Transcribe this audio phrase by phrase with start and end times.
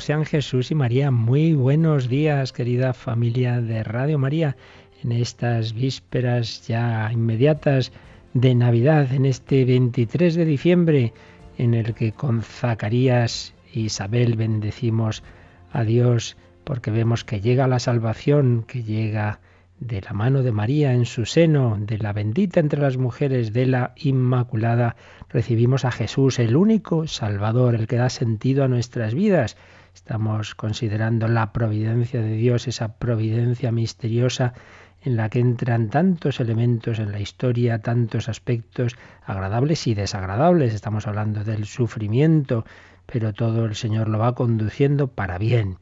[0.00, 1.10] Sean Jesús y María.
[1.10, 4.56] Muy buenos días, querida familia de Radio María,
[5.02, 7.92] en estas vísperas ya inmediatas
[8.34, 11.12] de Navidad, en este 23 de diciembre,
[11.56, 15.22] en el que con Zacarías e Isabel bendecimos
[15.72, 19.40] a Dios porque vemos que llega la salvación, que llega
[19.80, 23.66] de la mano de María en su seno, de la bendita entre las mujeres, de
[23.66, 24.96] la Inmaculada,
[25.28, 29.56] recibimos a Jesús, el único Salvador, el que da sentido a nuestras vidas.
[29.96, 34.52] Estamos considerando la providencia de Dios, esa providencia misteriosa
[35.00, 40.74] en la que entran tantos elementos en la historia, tantos aspectos agradables y desagradables.
[40.74, 42.66] Estamos hablando del sufrimiento,
[43.06, 45.78] pero todo el Señor lo va conduciendo para bien.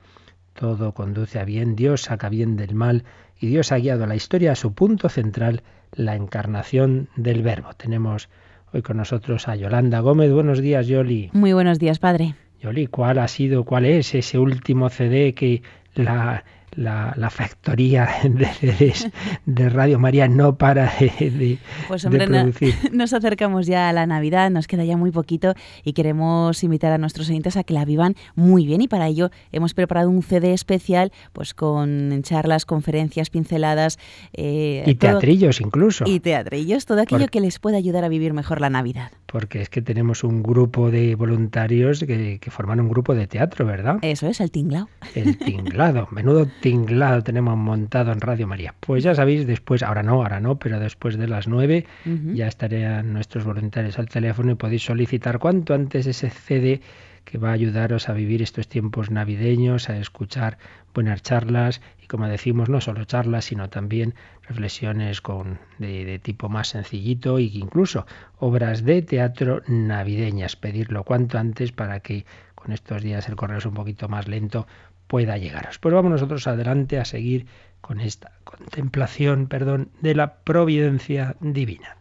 [0.53, 3.03] Todo conduce a bien, Dios saca bien del mal
[3.41, 7.75] y Dios ha guiado la historia a su punto central, la encarnación del Verbo.
[7.75, 8.29] Tenemos
[8.73, 10.31] hoy con nosotros a Yolanda Gómez.
[10.31, 11.31] Buenos días, Yoli.
[11.33, 12.37] Muy buenos días, padre.
[12.61, 15.63] Yoli, ¿cuál ha sido, cuál es ese último CD que
[15.95, 16.45] la
[16.77, 18.09] la, factoría
[19.47, 21.59] de Radio María no para de,
[21.89, 22.75] pues hombre, producir.
[22.93, 26.99] nos acercamos ya a la Navidad, nos queda ya muy poquito y queremos invitar a
[26.99, 30.53] nuestros oyentes a que la vivan muy bien y para ello hemos preparado un CD
[30.53, 33.99] especial pues con charlas, conferencias, pinceladas.
[34.33, 36.05] Eh, y teatrillos incluso.
[36.07, 39.11] Y teatrillos, todo aquello que les pueda ayudar a vivir mejor la Navidad.
[39.27, 43.67] Porque es que tenemos un grupo de voluntarios que, que forman un grupo de teatro,
[43.67, 43.99] ¿verdad?
[44.03, 44.89] Eso es, el tinglado.
[45.15, 48.75] El tinglado, menudo tinglado tenemos montado en Radio María.
[48.81, 51.85] Pues ya sabéis, después, ahora no, ahora no, pero después de las nueve
[52.33, 56.81] ya estarían nuestros voluntarios al teléfono y podéis solicitar cuanto antes ese CD
[57.27, 60.57] que va a ayudaros a vivir estos tiempos navideños, a escuchar
[60.95, 64.15] buenas charlas y como decimos, no solo charlas, sino también
[64.49, 68.07] reflexiones con, de, de tipo más sencillito e incluso
[68.39, 70.57] obras de teatro navideñas.
[70.57, 72.25] Pedirlo cuanto antes para que
[72.55, 74.67] con estos días el correo es un poquito más lento,
[75.07, 75.79] pueda llegaros.
[75.79, 77.47] Pues vamos nosotros adelante a seguir
[77.81, 81.97] con esta contemplación, perdón, de la providencia divina.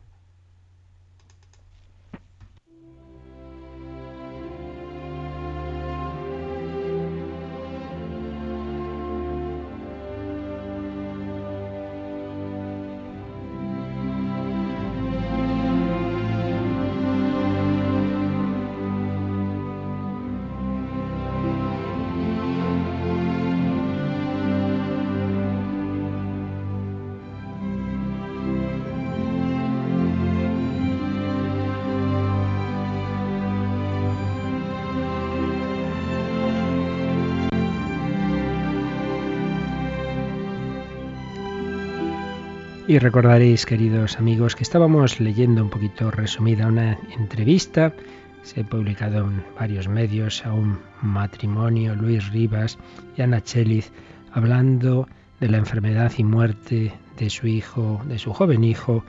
[42.93, 47.91] Y recordaréis, queridos amigos, que estábamos leyendo un poquito resumida una entrevista,
[48.43, 52.77] se ha publicado en varios medios a un matrimonio, Luis Rivas
[53.17, 53.91] y Ana Cheliz,
[54.31, 55.07] hablando
[55.39, 59.03] de la enfermedad y muerte de su hijo, de su joven hijo,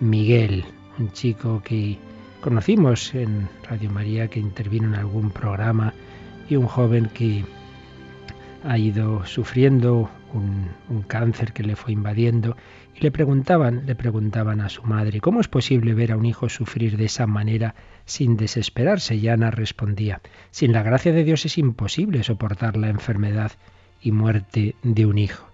[0.00, 0.64] Miguel,
[0.98, 1.98] un chico que
[2.40, 5.92] conocimos en Radio María, que intervino en algún programa,
[6.48, 7.44] y un joven que
[8.64, 12.56] ha ido sufriendo un, cáncer que le fue invadiendo
[13.00, 16.96] le preguntaban, le preguntaban a su madre, ¿cómo es posible ver a un hijo sufrir
[16.96, 17.74] de esa manera
[18.04, 19.14] sin desesperarse?
[19.14, 23.52] Y Ana respondía, sin la gracia de Dios es imposible soportar la enfermedad
[24.00, 25.48] y muerte de un hijo.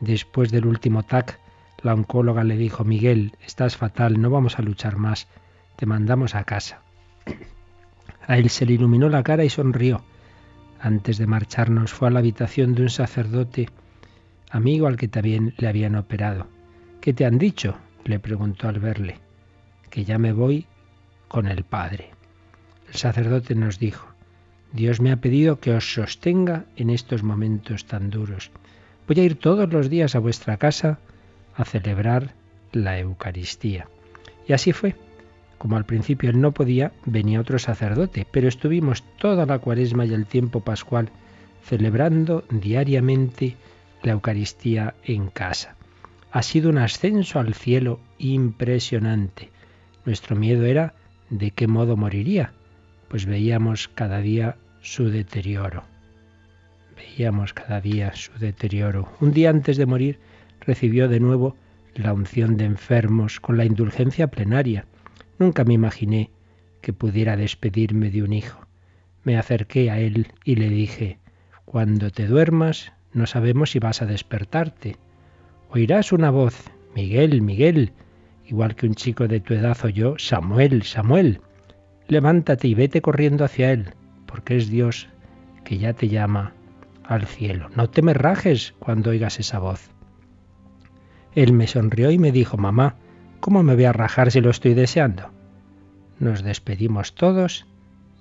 [0.00, 1.40] Después del último TAC,
[1.82, 5.26] la oncóloga le dijo, Miguel, estás fatal, no vamos a luchar más,
[5.76, 6.82] te mandamos a casa.
[8.26, 10.02] A él se le iluminó la cara y sonrió.
[10.80, 13.68] Antes de marcharnos fue a la habitación de un sacerdote,
[14.50, 16.46] amigo al que también le habían operado.
[17.00, 17.76] ¿Qué te han dicho?
[18.04, 19.18] le preguntó al verle.
[19.90, 20.66] Que ya me voy
[21.28, 22.10] con el Padre.
[22.88, 24.08] El sacerdote nos dijo,
[24.72, 28.50] Dios me ha pedido que os sostenga en estos momentos tan duros.
[29.06, 30.98] Voy a ir todos los días a vuestra casa
[31.54, 32.34] a celebrar
[32.72, 33.88] la Eucaristía.
[34.46, 34.94] Y así fue.
[35.58, 40.14] Como al principio él no podía, venía otro sacerdote, pero estuvimos toda la cuaresma y
[40.14, 41.10] el tiempo pascual
[41.64, 43.56] celebrando diariamente
[44.02, 45.78] la Eucaristía en casa
[46.30, 49.50] ha sido un ascenso al cielo impresionante.
[50.04, 50.94] Nuestro miedo era
[51.30, 52.52] de qué modo moriría,
[53.08, 55.84] pues veíamos cada día su deterioro.
[56.96, 59.10] Veíamos cada día su deterioro.
[59.20, 60.18] Un día antes de morir
[60.60, 61.56] recibió de nuevo
[61.94, 64.86] la unción de enfermos con la indulgencia plenaria.
[65.38, 66.30] Nunca me imaginé
[66.82, 68.60] que pudiera despedirme de un hijo.
[69.24, 71.18] Me acerqué a él y le dije,
[71.64, 74.96] Cuando te duermas, no sabemos si vas a despertarte.
[75.70, 77.92] Oirás una voz, Miguel, Miguel,
[78.46, 81.40] igual que un chico de tu edad oyó, Samuel, Samuel.
[82.06, 83.94] Levántate y vete corriendo hacia él,
[84.26, 85.08] porque es Dios
[85.64, 86.54] que ya te llama
[87.04, 87.68] al cielo.
[87.76, 89.90] No te me rajes cuando oigas esa voz.
[91.34, 92.96] Él me sonrió y me dijo, mamá,
[93.40, 95.30] ¿cómo me voy a rajar si lo estoy deseando?
[96.18, 97.66] Nos despedimos todos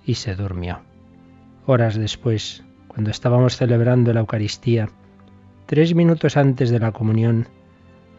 [0.05, 0.81] y se durmió.
[1.65, 2.63] Horas después,
[2.97, 4.89] cuando estábamos celebrando la Eucaristía,
[5.67, 7.47] tres minutos antes de la comunión,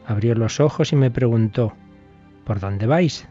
[0.07, 1.73] abrió los ojos y me preguntó,
[2.45, 3.27] ¿Por dónde vais?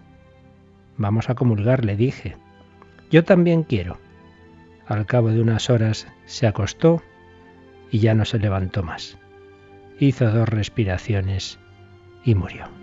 [0.97, 2.35] Vamos a comulgar, le dije.
[3.11, 3.97] Yo también quiero.
[4.87, 7.01] Al cabo de unas horas se acostó
[7.91, 9.17] y ya no se levantó más.
[10.01, 11.59] Hizo dos respiraciones
[12.25, 12.76] y murió.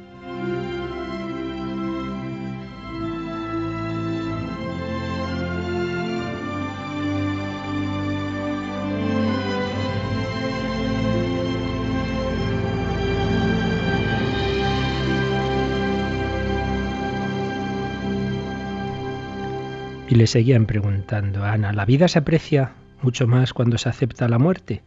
[20.15, 24.39] Y le seguían preguntando, Ana, ¿la vida se aprecia mucho más cuando se acepta la
[24.39, 24.81] muerte?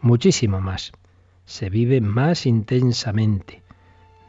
[0.00, 0.92] Muchísimo más.
[1.44, 3.62] Se vive más intensamente.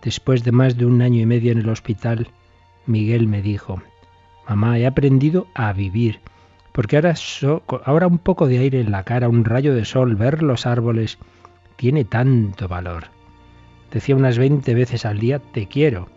[0.04, 2.28] Después de más de un año y medio en el hospital,
[2.86, 3.82] Miguel me dijo,
[4.46, 6.20] Mamá, he aprendido a vivir,
[6.74, 7.16] porque ahora,
[7.86, 11.18] ahora un poco de aire en la cara, un rayo de sol, ver los árboles,
[11.78, 13.06] tiene tanto valor.
[13.90, 16.10] Decía unas veinte veces al día, te quiero.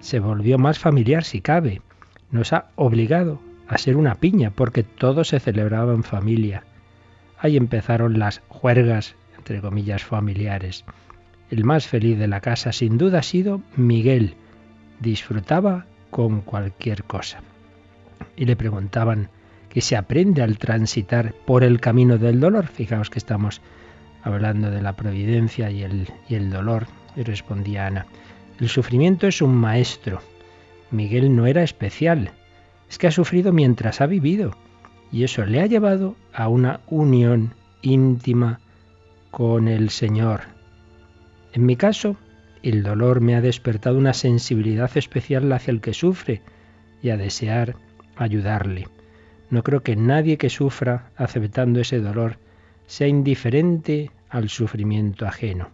[0.00, 1.82] Se volvió más familiar si cabe.
[2.30, 6.64] Nos ha obligado a ser una piña, porque todo se celebraba en familia.
[7.38, 10.84] Ahí empezaron las juergas, entre comillas, familiares.
[11.50, 14.34] El más feliz de la casa sin duda ha sido Miguel.
[15.00, 17.40] Disfrutaba con cualquier cosa.
[18.36, 19.28] Y le preguntaban
[19.68, 22.66] qué se aprende al transitar por el camino del dolor.
[22.66, 23.60] Fijaos que estamos
[24.22, 26.86] hablando de la providencia y el, y el dolor.
[27.16, 28.06] Y respondía Ana,
[28.60, 30.20] el sufrimiento es un maestro.
[30.90, 32.32] Miguel no era especial,
[32.92, 34.54] es que ha sufrido mientras ha vivido
[35.10, 38.60] y eso le ha llevado a una unión íntima
[39.30, 40.42] con el Señor.
[41.54, 42.18] En mi caso,
[42.62, 46.42] el dolor me ha despertado una sensibilidad especial hacia el que sufre
[47.02, 47.76] y a desear
[48.16, 48.88] ayudarle.
[49.48, 52.36] No creo que nadie que sufra aceptando ese dolor
[52.86, 55.70] sea indiferente al sufrimiento ajeno.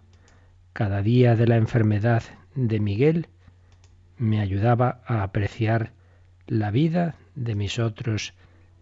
[0.73, 2.23] Cada día de la enfermedad
[2.55, 3.27] de Miguel
[4.19, 5.98] me ayudaba a apreciar
[6.49, 8.33] la vida de mis otros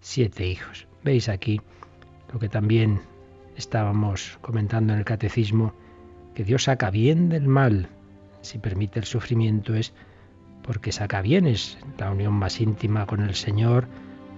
[0.00, 0.86] siete hijos.
[1.02, 1.60] Veis aquí
[2.32, 3.00] lo que también
[3.56, 5.74] estábamos comentando en el catecismo,
[6.34, 7.88] que Dios saca bien del mal.
[8.40, 9.92] Si permite el sufrimiento es
[10.62, 13.88] porque saca bien, es la unión más íntima con el Señor,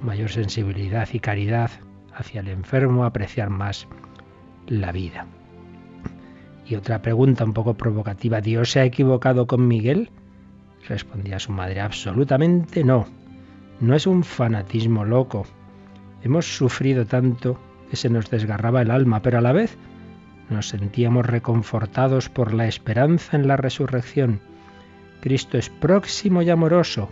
[0.02, 1.70] mayor sensibilidad y caridad
[2.14, 3.86] hacia el enfermo, apreciar más
[4.66, 5.26] la vida.
[6.66, 10.10] Y otra pregunta un poco provocativa, ¿Dios se ha equivocado con Miguel?
[10.86, 13.17] Respondía su madre, absolutamente no.
[13.80, 15.46] No es un fanatismo loco.
[16.22, 17.58] Hemos sufrido tanto
[17.90, 19.76] que se nos desgarraba el alma, pero a la vez
[20.50, 24.40] nos sentíamos reconfortados por la esperanza en la resurrección.
[25.20, 27.08] Cristo es próximo y amoroso,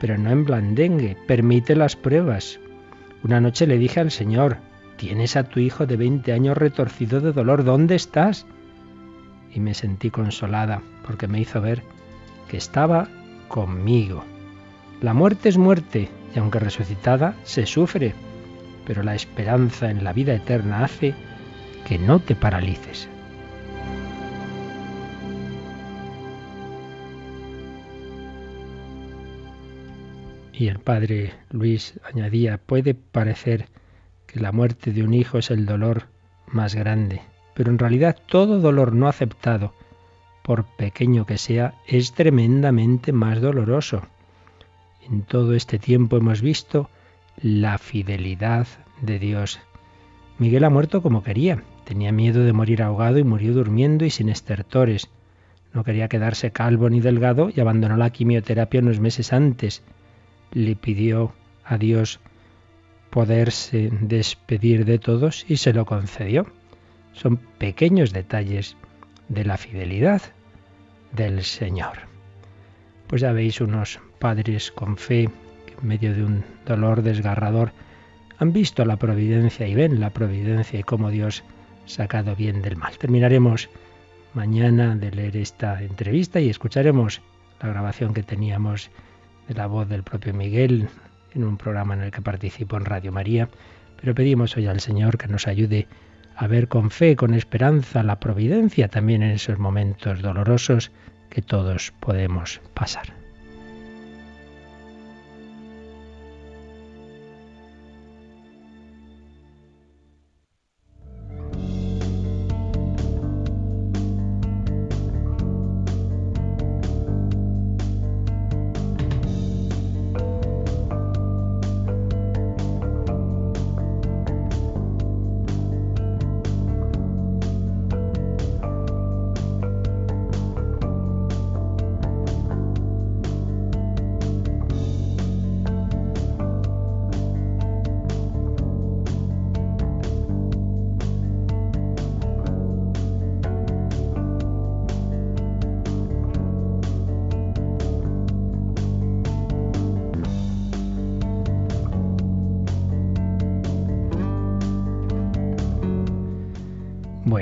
[0.00, 2.58] pero no en blandengue, permite las pruebas.
[3.22, 4.58] Una noche le dije al Señor,
[4.96, 8.46] tienes a tu hijo de 20 años retorcido de dolor, ¿dónde estás?
[9.52, 11.82] Y me sentí consolada porque me hizo ver
[12.48, 13.08] que estaba
[13.48, 14.24] conmigo.
[15.00, 18.14] La muerte es muerte y aunque resucitada se sufre,
[18.86, 21.14] pero la esperanza en la vida eterna hace
[21.86, 23.08] que no te paralices.
[30.56, 33.66] Y el padre Luis añadía, puede parecer
[34.26, 36.04] que la muerte de un hijo es el dolor
[36.46, 37.22] más grande,
[37.54, 39.74] pero en realidad todo dolor no aceptado,
[40.42, 44.02] por pequeño que sea, es tremendamente más doloroso.
[45.10, 46.88] En todo este tiempo hemos visto
[47.40, 48.66] la fidelidad
[49.02, 49.60] de Dios.
[50.38, 51.62] Miguel ha muerto como quería.
[51.84, 55.10] Tenía miedo de morir ahogado y murió durmiendo y sin estertores.
[55.74, 59.82] No quería quedarse calvo ni delgado y abandonó la quimioterapia unos meses antes.
[60.52, 61.34] Le pidió
[61.64, 62.20] a Dios
[63.10, 66.46] poderse despedir de todos y se lo concedió.
[67.12, 68.76] Son pequeños detalles
[69.28, 70.22] de la fidelidad
[71.12, 71.98] del Señor.
[73.06, 75.28] Pues ya veis unos padres con fe,
[75.66, 77.72] que en medio de un dolor desgarrador
[78.38, 81.44] han visto la providencia y ven la providencia y cómo Dios
[81.86, 82.96] sacado bien del mal.
[82.98, 83.68] Terminaremos
[84.32, 87.22] mañana de leer esta entrevista y escucharemos
[87.62, 88.90] la grabación que teníamos
[89.48, 90.88] de la voz del propio Miguel
[91.34, 93.48] en un programa en el que participo en Radio María,
[94.00, 95.86] pero pedimos hoy al Señor que nos ayude
[96.36, 100.90] a ver con fe, con esperanza, la providencia también en esos momentos dolorosos
[101.30, 103.23] que todos podemos pasar.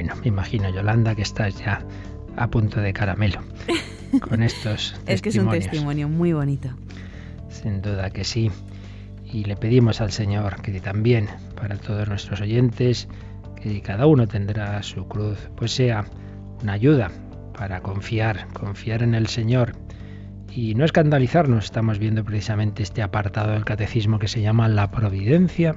[0.03, 1.87] Bueno, me imagino, Yolanda, que estás ya
[2.37, 3.41] a punto de caramelo
[4.29, 6.71] con estos Es que es un testimonio muy bonito.
[7.49, 8.51] Sin duda que sí.
[9.25, 13.07] Y le pedimos al Señor que también para todos nuestros oyentes,
[13.63, 16.05] que cada uno tendrá su cruz, pues sea
[16.65, 17.13] una ayuda
[17.57, 19.77] para confiar, confiar en el Señor
[20.51, 21.67] y no escandalizarnos.
[21.67, 25.77] Estamos viendo precisamente este apartado del catecismo que se llama la providencia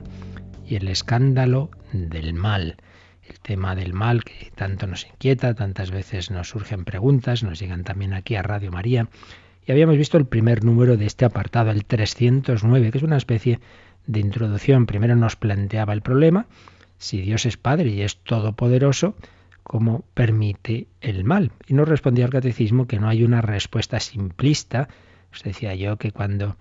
[0.65, 2.77] y el escándalo del mal
[3.29, 7.83] el tema del mal que tanto nos inquieta, tantas veces nos surgen preguntas, nos llegan
[7.83, 9.07] también aquí a Radio María.
[9.65, 13.59] Y habíamos visto el primer número de este apartado, el 309, que es una especie
[14.05, 14.85] de introducción.
[14.85, 16.45] Primero nos planteaba el problema,
[16.97, 19.15] si Dios es Padre y es todopoderoso,
[19.63, 21.51] ¿cómo permite el mal?
[21.67, 24.87] Y nos respondía el catecismo que no hay una respuesta simplista.
[25.33, 26.55] Os decía yo que cuando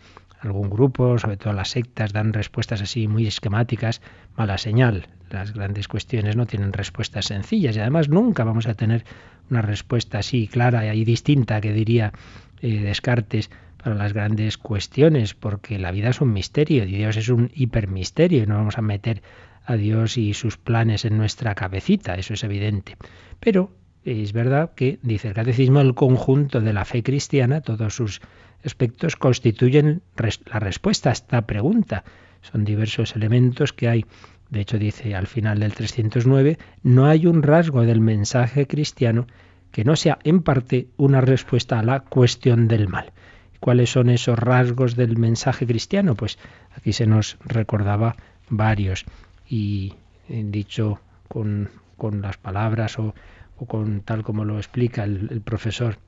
[0.44, 4.00] algún grupo, sobre todo las sectas, dan respuestas así muy esquemáticas,
[4.36, 5.08] mala señal.
[5.30, 9.04] Las grandes cuestiones no tienen respuestas sencillas y además nunca vamos a tener
[9.50, 12.12] una respuesta así clara y distinta que diría
[12.60, 13.50] eh, Descartes
[13.82, 18.42] para las grandes cuestiones, porque la vida es un misterio y Dios es un hipermisterio
[18.42, 19.22] y no vamos a meter
[19.66, 22.96] a Dios y sus planes en nuestra cabecita, eso es evidente.
[23.40, 23.72] Pero
[24.04, 28.20] es verdad que, dice el catecismo, el conjunto de la fe cristiana, todos sus
[28.64, 30.02] aspectos constituyen
[30.46, 32.04] la respuesta a esta pregunta.
[32.42, 34.04] Son diversos elementos que hay.
[34.50, 39.26] De hecho, dice al final del 309, no hay un rasgo del mensaje cristiano
[39.72, 43.12] que no sea en parte una respuesta a la cuestión del mal.
[43.58, 46.14] ¿Cuáles son esos rasgos del mensaje cristiano?
[46.14, 46.38] Pues
[46.76, 48.16] aquí se nos recordaba
[48.50, 49.06] varios
[49.48, 49.94] y
[50.28, 53.14] eh, dicho con, con las palabras o,
[53.56, 55.98] o, con tal como lo explica el, el profesor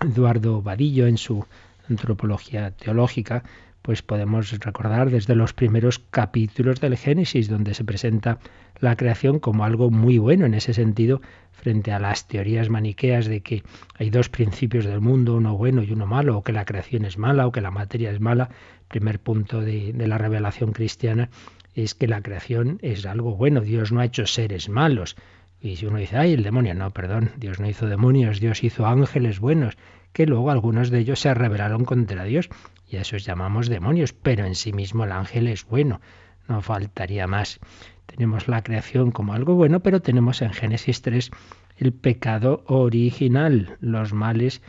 [0.00, 1.44] Eduardo Vadillo en su
[1.88, 3.42] antropología teológica,
[3.82, 8.38] pues podemos recordar desde los primeros capítulos del Génesis, donde se presenta
[8.78, 11.20] la creación como algo muy bueno en ese sentido,
[11.52, 13.62] frente a las teorías maniqueas de que
[13.96, 17.18] hay dos principios del mundo, uno bueno y uno malo, o que la creación es
[17.18, 18.50] mala, o que la materia es mala.
[18.88, 21.28] primer punto de la revelación cristiana
[21.74, 25.16] es que la creación es algo bueno, Dios no ha hecho seres malos.
[25.62, 28.84] Y si uno dice, ay, el demonio, no, perdón, Dios no hizo demonios, Dios hizo
[28.84, 29.76] ángeles buenos
[30.12, 32.50] que luego algunos de ellos se rebelaron contra Dios,
[32.88, 36.00] y a esos llamamos demonios, pero en sí mismo el ángel es bueno,
[36.48, 37.60] no faltaría más.
[38.06, 41.30] Tenemos la creación como algo bueno, pero tenemos en Génesis 3
[41.78, 44.60] el pecado original, los males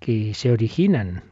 [0.00, 1.22] que se originan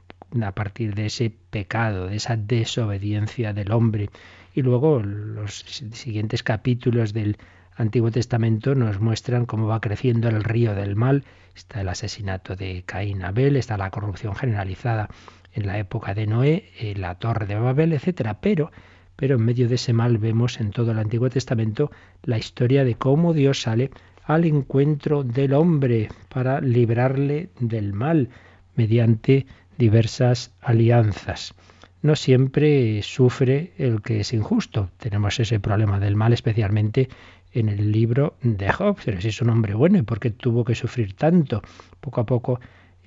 [0.43, 4.11] a partir de ese pecado, de esa desobediencia del hombre.
[4.55, 5.59] Y luego los
[5.93, 7.37] siguientes capítulos del
[7.79, 11.23] Antiguo Testamento nos muestran cómo va creciendo el río del mal.
[11.55, 15.09] Está el asesinato de Caín Abel, está la corrupción generalizada
[15.53, 18.41] en la época de Noé, eh, la torre de Babel, etcétera.
[18.41, 18.73] Pero,
[19.15, 21.93] pero en medio de ese mal vemos en todo el Antiguo Testamento
[22.25, 23.93] la historia de cómo Dios sale
[24.25, 28.29] al encuentro del hombre para librarle del mal
[28.75, 31.55] mediante diversas alianzas.
[32.01, 34.91] No siempre sufre el que es injusto.
[34.99, 37.09] Tenemos ese problema del mal especialmente
[37.53, 38.99] en el libro de Job.
[39.05, 41.63] Pero si es un hombre bueno, ¿y por qué tuvo que sufrir tanto?
[42.01, 42.61] Poco a poco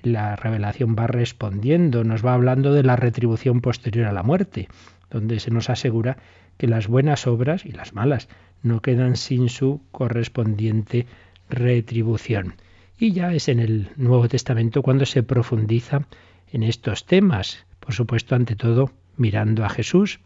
[0.03, 4.67] la revelación va respondiendo, nos va hablando de la retribución posterior a la muerte,
[5.09, 6.17] donde se nos asegura
[6.57, 8.27] que las buenas obras y las malas
[8.63, 11.07] no quedan sin su correspondiente
[11.49, 12.55] retribución.
[12.97, 16.07] Y ya es en el Nuevo Testamento cuando se profundiza
[16.51, 20.19] en estos temas, por supuesto, ante todo, mirando a Jesús,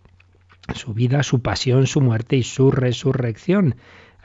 [0.74, 3.76] su vida, su pasión, su muerte y su resurrección.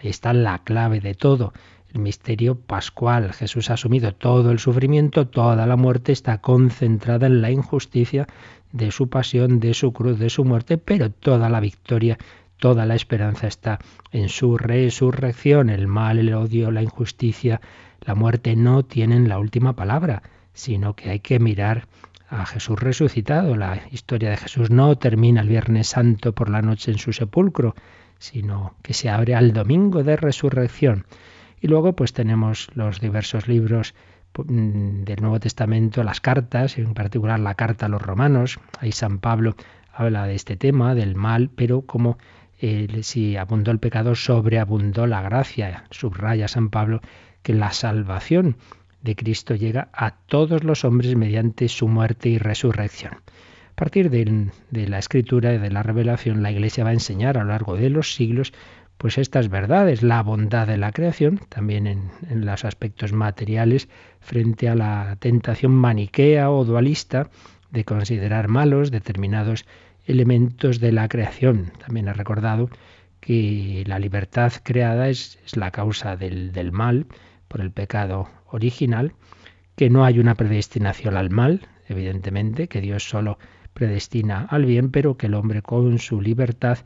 [0.01, 1.53] Ahí está la clave de todo.
[1.93, 3.33] El misterio pascual.
[3.33, 8.27] Jesús ha asumido todo el sufrimiento, toda la muerte está concentrada en la injusticia
[8.73, 12.17] de su pasión, de su cruz, de su muerte, pero toda la victoria,
[12.59, 13.81] toda la esperanza está
[14.13, 15.69] en su resurrección.
[15.69, 17.61] El mal, el odio, la injusticia,
[18.01, 20.23] la muerte no tienen la última palabra,
[20.55, 21.89] sino que hay que mirar
[22.29, 23.57] a Jesús resucitado.
[23.57, 27.75] La historia de Jesús no termina el Viernes Santo por la noche en su sepulcro,
[28.21, 31.07] sino que se abre al domingo de resurrección.
[31.61, 33.95] Y luego pues tenemos los diversos libros
[34.37, 38.61] mm, del Nuevo Testamento, las cartas, en particular la carta a los romanos.
[38.79, 39.57] Ahí San Pablo
[39.93, 42.19] habla de este tema, del mal, pero como
[42.61, 45.85] eh, si abundó el pecado, sobreabundó la gracia.
[45.91, 47.01] Subraya San Pablo
[47.43, 48.57] que la salvación
[49.03, 53.15] de Cristo llega a todos los hombres mediante su muerte y resurrección.
[53.81, 57.49] Partir de, la escritura y de la revelación, la Iglesia va a enseñar a lo
[57.49, 58.53] largo de los siglos
[58.99, 62.11] pues estas verdades, la bondad de la creación, también en,
[62.45, 63.89] los aspectos materiales,
[64.21, 67.31] frente a la tentación maniquea o dualista
[67.71, 69.65] de considerar malos determinados
[70.05, 71.73] elementos de la creación.
[71.79, 72.69] También he recordado
[73.21, 77.07] que la libertad creada es, es la causa del, del mal
[77.49, 79.15] por el pecado original,
[79.75, 83.39] que no hay una predestinación al mal, evidentemente, que Dios solo
[83.81, 86.77] predestina al bien, pero que el hombre con su libertad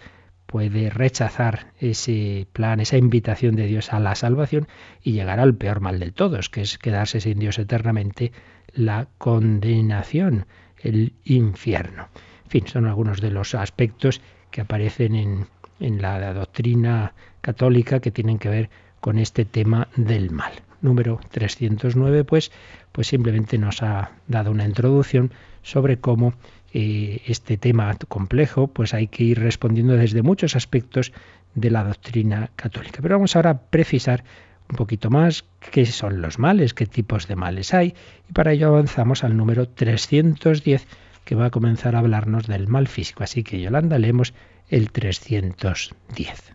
[0.47, 4.69] puede rechazar ese plan, esa invitación de Dios a la salvación
[5.03, 8.31] y llegar al peor mal de todos, que es quedarse sin Dios eternamente,
[8.73, 10.47] la condenación,
[10.79, 12.07] el infierno.
[12.45, 14.21] En fin, son algunos de los aspectos
[14.53, 15.47] que aparecen en,
[15.81, 18.71] en la doctrina católica que tienen que ver
[19.01, 20.53] con este tema del mal
[20.85, 22.53] número 309, pues,
[22.93, 26.35] pues simplemente nos ha dado una introducción sobre cómo
[26.77, 31.13] eh, este tema complejo, pues hay que ir respondiendo desde muchos aspectos
[31.55, 32.99] de la doctrina católica.
[33.01, 34.25] Pero vamos ahora a precisar
[34.69, 37.95] un poquito más qué son los males, qué tipos de males hay,
[38.29, 40.89] y para ello avanzamos al número 310,
[41.25, 43.23] que va a comenzar a hablarnos del mal físico.
[43.23, 44.35] Así que, Yolanda, leemos
[44.69, 46.55] el 310.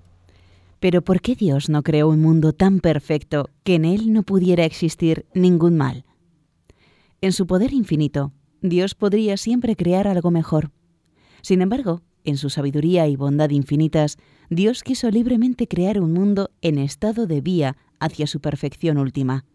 [0.81, 4.65] Pero ¿por qué Dios no creó un mundo tan perfecto que en él no pudiera
[4.65, 6.03] existir ningún mal?
[7.21, 10.71] En su poder infinito, Dios podría siempre crear algo mejor.
[11.41, 14.17] Sin embargo, en su sabiduría y bondad infinitas,
[14.49, 19.45] Dios quiso libremente crear un mundo en estado de vía hacia su perfección última.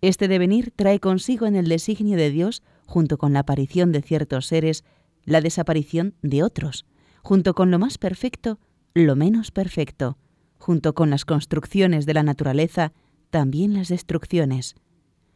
[0.00, 4.46] Este devenir trae consigo en el designio de Dios, junto con la aparición de ciertos
[4.46, 4.84] seres,
[5.24, 6.86] la desaparición de otros,
[7.22, 8.60] junto con lo más perfecto,
[8.94, 10.18] lo menos perfecto,
[10.58, 12.92] junto con las construcciones de la naturaleza,
[13.30, 14.76] también las destrucciones.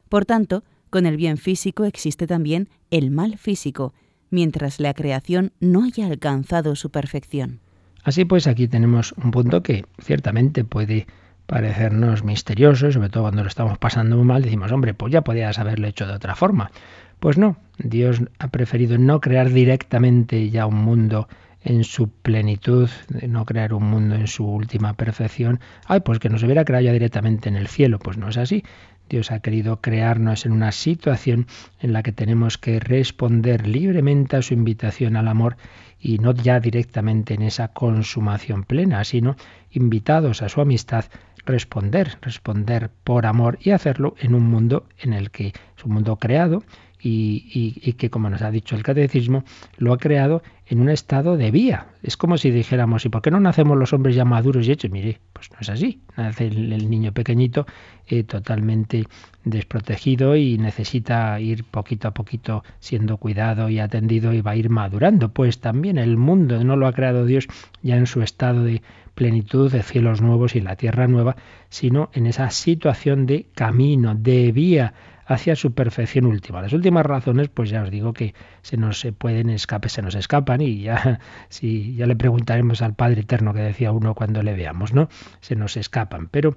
[0.08, 3.94] Por tanto, con el bien físico existe también el mal físico,
[4.30, 7.60] mientras la creación no haya alcanzado su perfección.
[8.02, 11.06] Así pues, aquí tenemos un punto que ciertamente puede
[11.46, 15.58] parecernos misterioso, sobre todo cuando lo estamos pasando muy mal, decimos, hombre, pues ya podías
[15.58, 16.70] haberlo hecho de otra forma.
[17.18, 21.28] Pues no, Dios ha preferido no crear directamente ya un mundo
[21.62, 22.88] en su plenitud,
[23.26, 26.92] no crear un mundo en su última perfección, ay, pues que nos hubiera creado ya
[26.92, 28.64] directamente en el cielo, pues no es así.
[29.10, 31.48] Dios ha querido crearnos en una situación
[31.80, 35.56] en la que tenemos que responder libremente a su invitación al amor
[35.98, 39.36] y no ya directamente en esa consumación plena, sino
[39.72, 41.04] invitados a su amistad,
[41.44, 46.16] responder, responder por amor y hacerlo en un mundo en el que es un mundo
[46.16, 46.62] creado
[47.02, 49.44] y, que, como nos ha dicho el catecismo,
[49.78, 51.86] lo ha creado en un estado de vía.
[52.02, 54.90] Es como si dijéramos, ¿y por qué no nacemos los hombres ya maduros y hechos?
[54.90, 56.00] Mire, pues no es así.
[56.16, 57.66] Nace el, niño pequeñito
[58.06, 59.06] eh, totalmente
[59.44, 64.70] desprotegido y necesita ir poquito a poquito siendo cuidado y atendido y va a ir
[64.70, 65.32] madurando.
[65.32, 67.48] Pues también el mundo no lo ha creado Dios
[67.82, 68.82] ya en su estado de
[69.14, 71.36] plenitud de cielos nuevos y la tierra nueva,
[71.68, 74.94] sino en esa situación de camino, de vía
[75.30, 76.60] hacia su perfección última.
[76.60, 80.60] Las últimas razones, pues ya os digo que se nos pueden escapar, se nos escapan
[80.60, 84.92] y ya, si ya le preguntaremos al Padre Eterno que decía uno cuando le veamos,
[84.92, 85.08] ¿no?
[85.40, 86.56] Se nos escapan, pero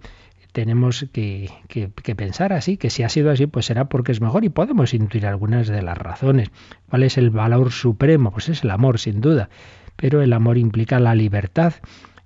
[0.53, 4.43] tenemos que, que, pensar así, que si ha sido así, pues será porque es mejor
[4.43, 6.49] y podemos intuir algunas de las razones.
[6.89, 8.31] ¿Cuál es el valor supremo?
[8.31, 9.49] Pues es el amor, sin duda,
[9.95, 11.75] pero el amor implica la libertad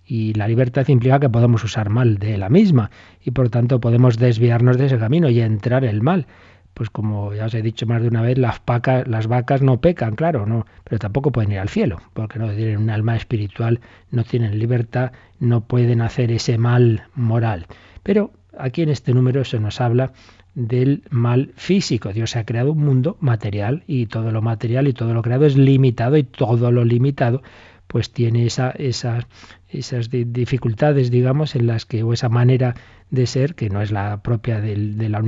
[0.08, 2.90] y la libertad implica que podemos usar mal de la misma
[3.22, 6.26] y por tanto podemos desviarnos de ese camino y entrar el mal.
[6.74, 8.62] Pues como ya os he dicho más de una vez, las,
[9.08, 12.78] las vacas no pecan, claro, no, pero tampoco pueden ir al cielo, porque no tienen
[12.78, 13.80] un alma espiritual,
[14.12, 17.66] no tienen libertad, no pueden hacer ese mal moral.
[18.04, 20.14] Pero aquí en este número se nos habla
[20.54, 22.14] del mal físico.
[22.14, 25.58] Dios ha creado un mundo material y todo lo material y todo lo creado es
[25.58, 27.42] limitado y todo lo limitado
[27.88, 32.76] pues tiene esa, esas dificultades, digamos, en las que, o esa manera
[33.10, 35.22] de ser, que no es la propia de la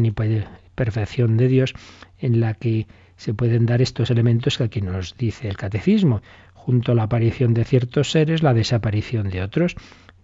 [0.76, 1.74] perfección de Dios,
[2.19, 6.22] en la que se pueden dar estos elementos que aquí nos dice el catecismo.
[6.54, 9.76] Junto a la aparición de ciertos seres, la desaparición de otros.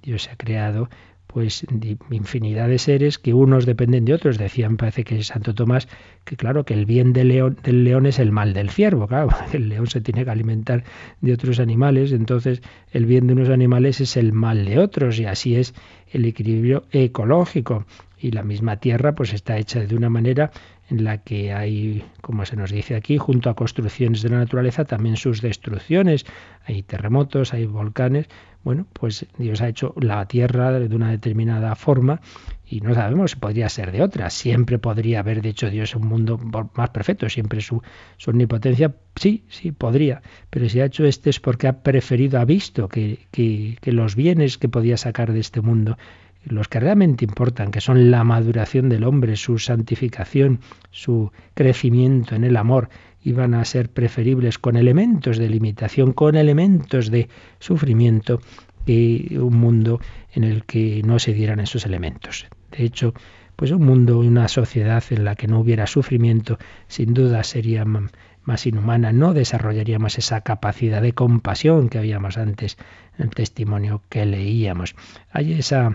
[0.01, 0.89] Dios ha creado
[1.35, 1.65] pues
[2.11, 4.37] infinidad de seres que unos dependen de otros.
[4.37, 5.89] Decían, parece que Santo Tomás,
[6.23, 9.05] que claro, que el bien del león, del león es el mal del ciervo.
[9.05, 10.85] Claro, el león se tiene que alimentar
[11.19, 12.61] de otros animales, entonces
[12.93, 15.73] el bien de unos animales es el mal de otros, y así es
[16.13, 17.85] el equilibrio ecológico.
[18.17, 20.51] Y la misma tierra pues está hecha de una manera
[20.89, 24.85] en la que hay, como se nos dice aquí, junto a construcciones de la naturaleza,
[24.85, 26.25] también sus destrucciones.
[26.65, 28.27] Hay terremotos, hay volcanes.
[28.63, 32.21] Bueno, pues Dios ha hecho la tierra de una determinada forma
[32.67, 34.29] y no sabemos si podría ser de otra.
[34.29, 36.39] Siempre podría haber, de hecho, Dios un mundo
[36.75, 37.81] más perfecto, siempre su,
[38.17, 40.21] su omnipotencia, sí, sí, podría.
[40.49, 44.15] Pero si ha hecho este es porque ha preferido, ha visto que, que, que los
[44.15, 45.97] bienes que podía sacar de este mundo
[46.45, 50.59] los que realmente importan, que son la maduración del hombre, su santificación,
[50.91, 52.89] su crecimiento en el amor,
[53.23, 57.27] iban a ser preferibles con elementos de limitación, con elementos de
[57.59, 58.39] sufrimiento,
[58.85, 59.99] que un mundo
[60.33, 62.45] en el que no se dieran esos elementos.
[62.71, 63.13] De hecho,
[63.55, 68.67] pues un mundo una sociedad en la que no hubiera sufrimiento, sin duda sería más
[68.67, 72.77] inhumana, no desarrollaría más esa capacidad de compasión que habíamos antes
[73.17, 74.95] en el testimonio que leíamos.
[75.31, 75.93] Hay esa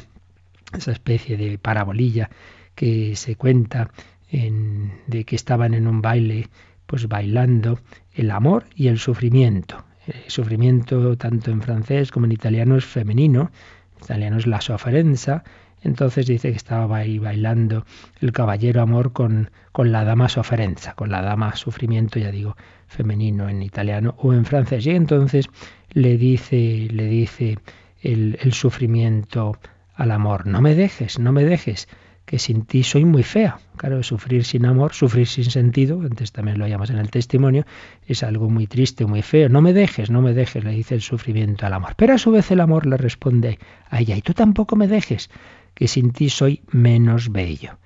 [0.72, 2.30] esa especie de parabolilla
[2.74, 3.90] que se cuenta
[4.30, 6.48] en, de que estaban en un baile,
[6.86, 7.78] pues bailando
[8.14, 9.84] el amor y el sufrimiento.
[10.06, 13.50] El sufrimiento tanto en francés como en italiano es femenino,
[13.98, 15.44] en italiano es la sofferenza,
[15.82, 17.84] entonces dice que estaba ahí bailando
[18.20, 22.56] el caballero amor con, con la dama sofferenza, con la dama sufrimiento, ya digo,
[22.86, 24.86] femenino en italiano o en francés.
[24.86, 25.46] Y entonces
[25.90, 27.58] le dice, le dice
[28.02, 29.58] el sufrimiento
[30.00, 30.46] al amor.
[30.46, 31.86] No me dejes, no me dejes,
[32.24, 33.58] que sin ti soy muy fea.
[33.76, 37.66] Claro, sufrir sin amor, sufrir sin sentido, antes también lo llamamos en el testimonio,
[38.06, 39.50] es algo muy triste, muy feo.
[39.50, 41.92] No me dejes, no me dejes, le dice el sufrimiento al amor.
[41.96, 43.58] Pero a su vez el amor le responde
[43.90, 45.28] a ella, y tú tampoco me dejes,
[45.74, 47.78] que sin ti soy menos bello.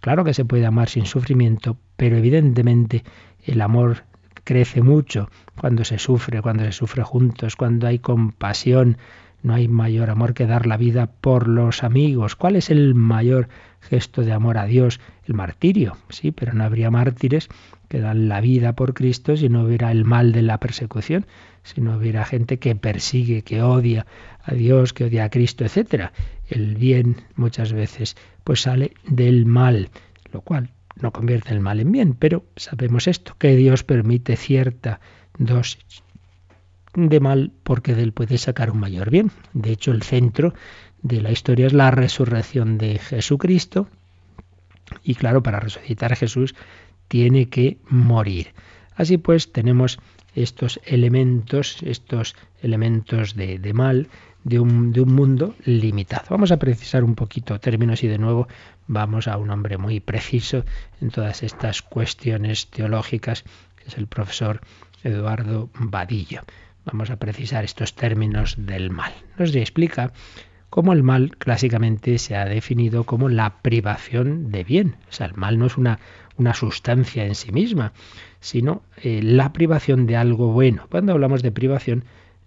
[0.00, 3.04] Claro que se puede amar sin sufrimiento, pero evidentemente
[3.44, 4.06] el amor
[4.42, 8.96] crece mucho cuando se sufre, cuando se sufre juntos, cuando hay compasión,
[9.42, 12.36] no hay mayor amor que dar la vida por los amigos.
[12.36, 13.48] ¿Cuál es el mayor
[13.80, 15.00] gesto de amor a Dios?
[15.24, 17.48] El martirio, sí, pero no habría mártires
[17.88, 21.26] que dan la vida por Cristo si no hubiera el mal de la persecución,
[21.62, 24.06] si no hubiera gente que persigue, que odia
[24.42, 26.12] a Dios, que odia a Cristo, etcétera.
[26.48, 29.88] El bien muchas veces pues sale del mal,
[30.32, 35.00] lo cual no convierte el mal en bien, pero sabemos esto, que Dios permite cierta
[35.38, 36.02] dosis
[36.94, 39.30] de mal porque de él puede sacar un mayor bien.
[39.52, 40.54] De hecho, el centro
[41.02, 43.88] de la historia es la resurrección de Jesucristo.
[45.04, 46.54] Y claro, para resucitar a Jesús
[47.08, 48.52] tiene que morir.
[48.94, 49.98] Así pues, tenemos
[50.34, 54.08] estos elementos, estos elementos de, de mal
[54.44, 56.26] de un, de un, mundo limitado.
[56.30, 58.48] Vamos a precisar un poquito términos y de nuevo
[58.86, 60.64] vamos a un hombre muy preciso
[61.00, 63.44] en todas estas cuestiones teológicas,
[63.76, 64.60] que es el profesor
[65.02, 66.42] Eduardo Vadillo.
[66.84, 69.12] Vamos a precisar estos términos del mal.
[69.38, 70.12] Nos explica
[70.70, 74.96] cómo el mal clásicamente se ha definido como la privación de bien.
[75.08, 75.98] O sea, el mal no es una,
[76.36, 77.92] una sustancia en sí misma,
[78.40, 80.86] sino eh, la privación de algo bueno.
[80.90, 82.04] Cuando hablamos de privación,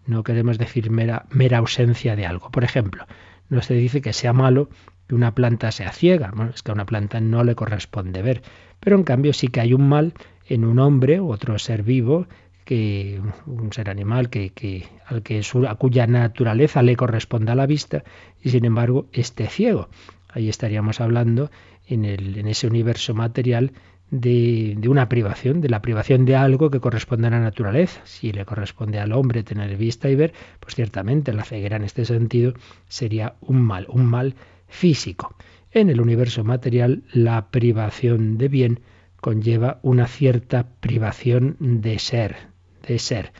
[0.07, 2.49] no queremos decir mera, mera ausencia de algo.
[2.49, 3.05] Por ejemplo,
[3.49, 4.69] no se dice que sea malo
[5.07, 6.31] que una planta sea ciega.
[6.33, 8.41] Bueno, es que a una planta no le corresponde ver.
[8.79, 10.13] Pero en cambio sí que hay un mal
[10.47, 12.27] en un hombre u otro ser vivo
[12.65, 18.03] que un ser animal que, al que a cuya naturaleza le corresponde a la vista
[18.41, 19.89] y sin embargo esté ciego.
[20.29, 21.51] Ahí estaríamos hablando
[21.87, 23.71] en, el, en ese universo material
[24.09, 28.01] de, de, una privación, de la privación de algo que corresponde a la naturaleza.
[28.05, 32.05] Si le corresponde al hombre tener vista y ver, pues ciertamente la ceguera en este
[32.05, 32.53] sentido
[32.87, 34.35] sería un mal, un mal
[34.67, 35.35] físico.
[35.71, 38.79] En el universo material, la privación de bien
[39.19, 42.52] conlleva una cierta privación de ser,
[42.87, 43.31] de ser.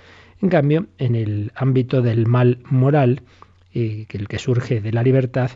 [0.44, 3.22] En cambio, en el ámbito del mal moral,
[3.74, 5.52] eh, el que surge de la libertad,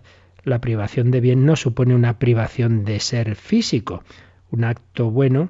[0.45, 4.03] la privación de bien no supone una privación de ser físico.
[4.49, 5.49] Un acto bueno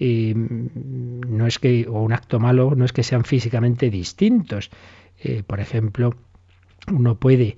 [0.00, 4.70] eh, no es que, o un acto malo no es que sean físicamente distintos.
[5.22, 6.16] Eh, por ejemplo,
[6.92, 7.56] uno puede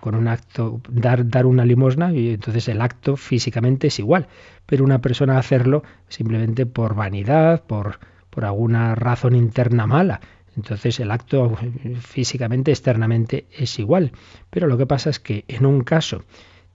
[0.00, 4.28] con un acto dar, dar una limosna y entonces el acto físicamente es igual,
[4.66, 7.98] pero una persona hacerlo simplemente por vanidad, por,
[8.34, 10.20] por alguna razón interna mala.
[10.56, 11.56] Entonces el acto
[12.00, 14.12] físicamente, externamente, es igual.
[14.50, 16.24] Pero lo que pasa es que en un caso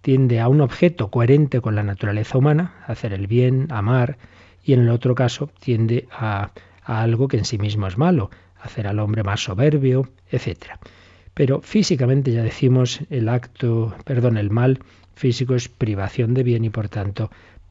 [0.01, 4.17] tiende a un objeto coherente con la naturaleza humana, hacer el bien, amar,
[4.63, 6.51] y en el otro caso tiende a,
[6.83, 8.29] a algo que en sí mismo es malo,
[8.61, 10.77] hacer al hombre más soberbio, etc.
[11.33, 14.79] Pero físicamente ya decimos el acto, perdón, el mal
[15.15, 17.29] físico es privación de bien y por tanto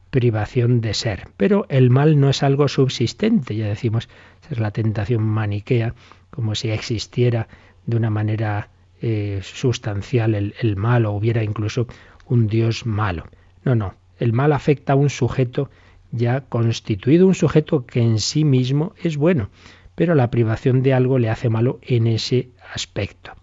[0.09, 1.27] privación de ser.
[1.37, 4.09] Pero el mal no es algo subsistente, ya decimos,
[4.49, 5.93] es la tentación maniquea,
[6.29, 7.47] como si existiera
[7.85, 8.69] de una manera
[9.01, 11.87] eh, sustancial el, el mal o hubiera incluso
[12.27, 13.25] un Dios malo.
[13.63, 15.69] No, no, el mal afecta a un sujeto
[16.11, 19.49] ya constituido, un sujeto que en sí mismo es bueno,
[19.95, 23.33] pero la privación de algo le hace malo en ese aspecto.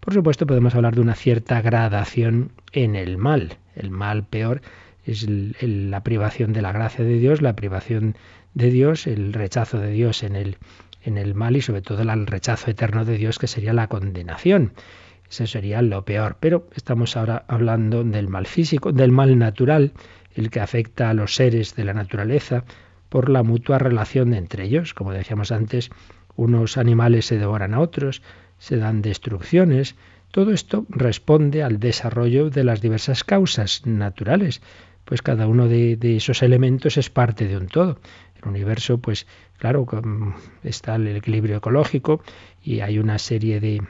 [0.00, 3.58] Por supuesto, podemos hablar de una cierta gradación en el mal.
[3.74, 4.62] El mal peor
[5.08, 8.16] es la privación de la gracia de Dios, la privación
[8.54, 10.58] de Dios, el rechazo de Dios en el,
[11.02, 14.72] en el mal y sobre todo el rechazo eterno de Dios que sería la condenación.
[15.30, 16.36] Ese sería lo peor.
[16.40, 19.92] Pero estamos ahora hablando del mal físico, del mal natural,
[20.34, 22.64] el que afecta a los seres de la naturaleza
[23.08, 24.94] por la mutua relación entre ellos.
[24.94, 25.90] Como decíamos antes,
[26.36, 28.22] unos animales se devoran a otros,
[28.58, 29.96] se dan destrucciones.
[30.30, 34.60] Todo esto responde al desarrollo de las diversas causas naturales
[35.08, 37.98] pues cada uno de, esos elementos es parte de un todo.
[38.42, 39.86] El universo, pues claro,
[40.62, 42.20] está el equilibrio ecológico
[42.62, 43.80] y hay una serie de,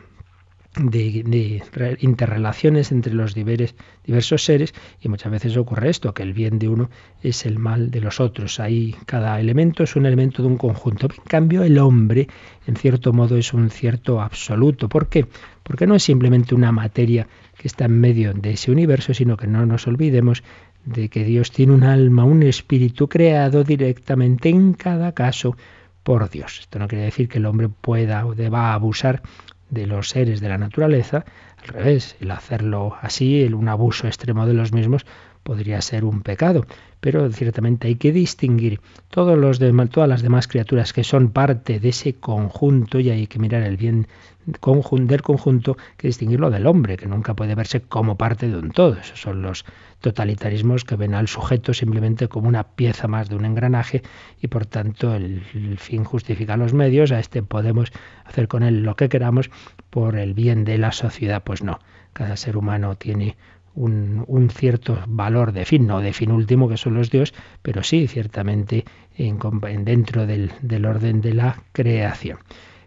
[0.76, 1.60] de,
[1.98, 6.88] interrelaciones entre los diversos seres y muchas veces ocurre esto, que el bien de uno
[7.20, 8.60] es el mal de los otros.
[8.60, 11.08] Ahí cada elemento es un elemento de un conjunto.
[11.10, 12.28] En cambio, el hombre,
[12.68, 14.88] en cierto modo, es un cierto absoluto.
[14.88, 15.26] ¿Por qué?
[15.64, 17.26] Porque no es simplemente una materia
[17.58, 20.44] que está en medio de ese universo, sino que no nos olvidemos
[20.88, 25.56] de que Dios tiene un alma, un espíritu creado directamente en cada caso
[26.02, 26.60] por Dios.
[26.60, 29.22] Esto no quiere decir que el hombre pueda o deba abusar
[29.68, 31.26] de los seres de la naturaleza,
[31.58, 35.04] al revés, el hacerlo así, el, un abuso extremo de los mismos,
[35.48, 36.66] podría ser un pecado,
[37.00, 39.58] pero ciertamente hay que distinguir todos los
[39.88, 43.78] todas las demás criaturas que son parte de ese conjunto y hay que mirar el
[43.78, 44.08] bien
[44.44, 48.98] del conjunto que distinguirlo del hombre, que nunca puede verse como parte de un todo.
[48.98, 49.64] Esos son los
[50.02, 54.02] totalitarismos que ven al sujeto simplemente como una pieza más de un engranaje
[54.42, 55.40] y por tanto el,
[55.78, 57.90] fin justifica los medios, a este podemos
[58.26, 59.48] hacer con él lo que queramos
[59.88, 61.42] por el bien de la sociedad.
[61.42, 61.78] Pues no,
[62.12, 63.38] cada ser humano tiene
[63.78, 68.08] un, cierto valor de fin, no de fin último que son los dios, pero sí
[68.08, 68.84] ciertamente
[69.16, 69.38] en,
[69.84, 70.50] dentro del,
[70.84, 72.38] orden de la creación.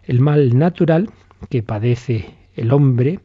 [0.04, 1.10] El mal natural
[1.48, 3.20] que padece el hombre,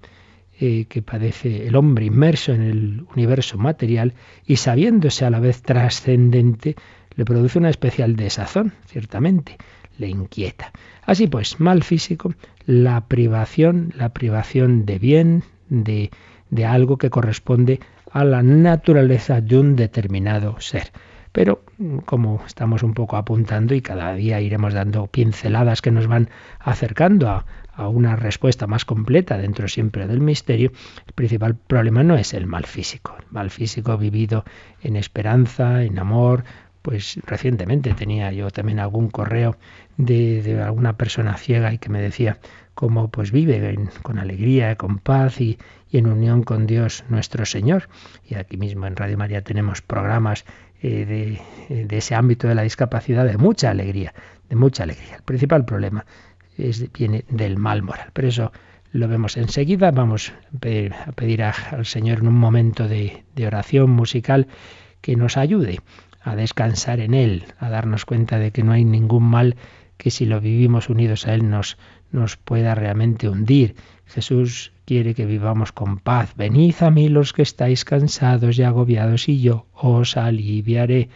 [0.59, 4.13] eh, que padece el hombre inmerso en el universo material
[4.45, 6.75] y sabiéndose a la vez trascendente,
[7.15, 9.57] le produce una especial desazón, ciertamente,
[9.97, 10.71] le inquieta.
[11.03, 12.33] Así pues, mal físico,
[12.65, 16.11] la privación, la privación de bien, de,
[16.49, 17.79] de algo que corresponde
[18.11, 20.91] a la naturaleza de un determinado ser.
[21.31, 21.63] Pero
[22.05, 26.29] como estamos un poco apuntando y cada día iremos dando pinceladas que nos van
[26.59, 30.71] acercando a, a una respuesta más completa dentro siempre del misterio,
[31.05, 33.15] el principal problema no es el mal físico.
[33.19, 34.45] El mal físico vivido
[34.81, 36.43] en esperanza, en amor,
[36.81, 39.57] pues recientemente tenía yo también algún correo
[39.97, 42.39] de, alguna persona ciega y que me decía
[42.73, 45.57] cómo pues vive con alegría, con paz y,
[45.89, 47.89] y, en unión con Dios nuestro Señor.
[48.27, 50.45] Y aquí mismo en Radio María tenemos programas
[50.81, 54.13] eh, de, de, ese ámbito de la discapacidad de mucha alegría,
[54.47, 55.15] de mucha alegría.
[55.15, 56.05] El principal problema
[56.93, 58.09] viene del mal moral.
[58.13, 58.51] Pero eso
[58.91, 59.91] lo vemos enseguida.
[59.91, 64.47] Vamos a pedir, al Señor en un momento de, de oración musical
[65.01, 65.79] que nos ayude
[66.27, 69.55] a descansar en Él, a darnos cuenta de que no hay ningún mal
[69.97, 71.77] que si lo vivimos unidos a Él nos,
[72.11, 73.75] nos pueda realmente hundir.
[74.05, 76.33] Jesús quiere que vivamos con paz.
[76.35, 81.09] Venid a mí los que estáis cansados y agobiados y yo os aliviaré.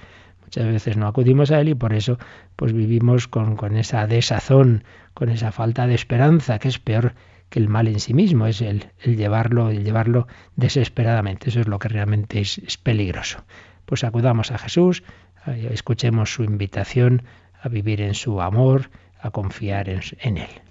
[0.44, 2.18] Muchas veces no acudimos a Él y por eso
[2.56, 7.14] pues vivimos con, con esa desazón, con esa falta de esperanza, que es peor
[7.52, 11.50] que el mal en sí mismo, es el, llevarlo, el llevarlo desesperadamente.
[11.50, 13.44] Eso es lo que realmente es, peligroso.
[13.92, 15.04] Pues acudamos a Jesús,
[15.46, 17.24] escuchemos su invitación
[17.62, 20.62] a vivir en su amor, a confiar en Él.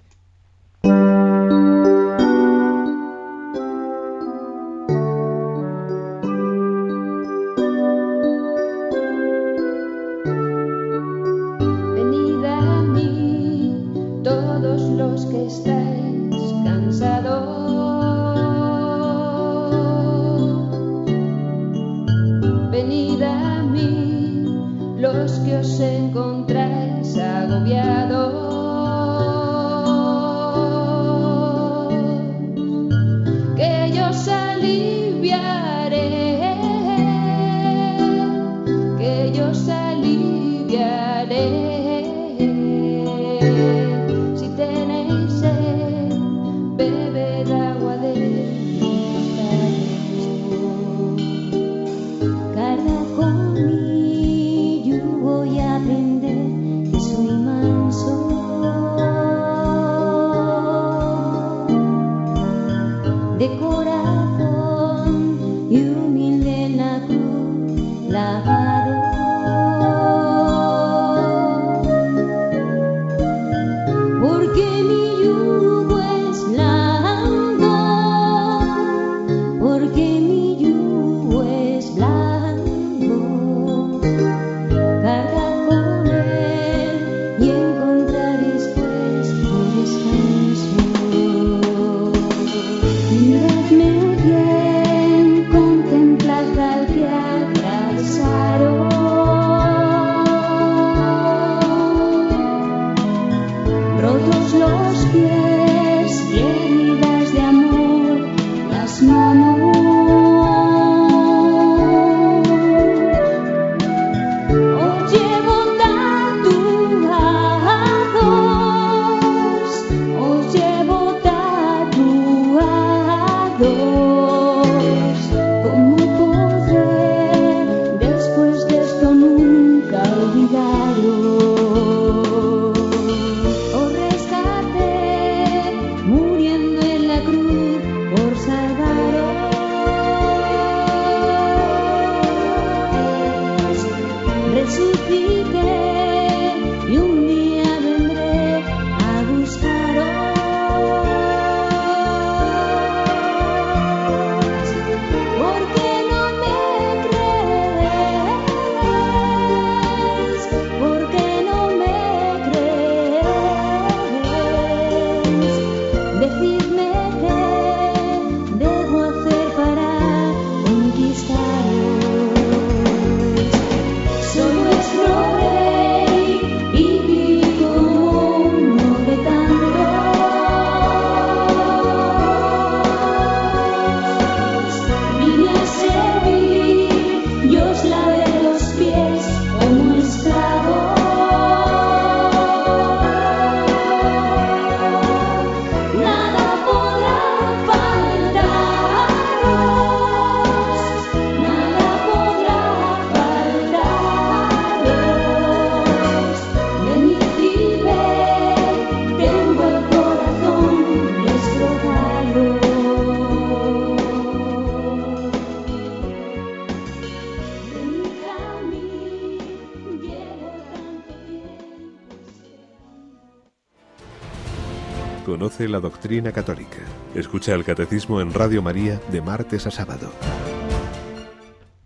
[225.71, 226.79] La doctrina católica.
[227.15, 230.11] Escucha el catecismo en Radio María de martes a sábado.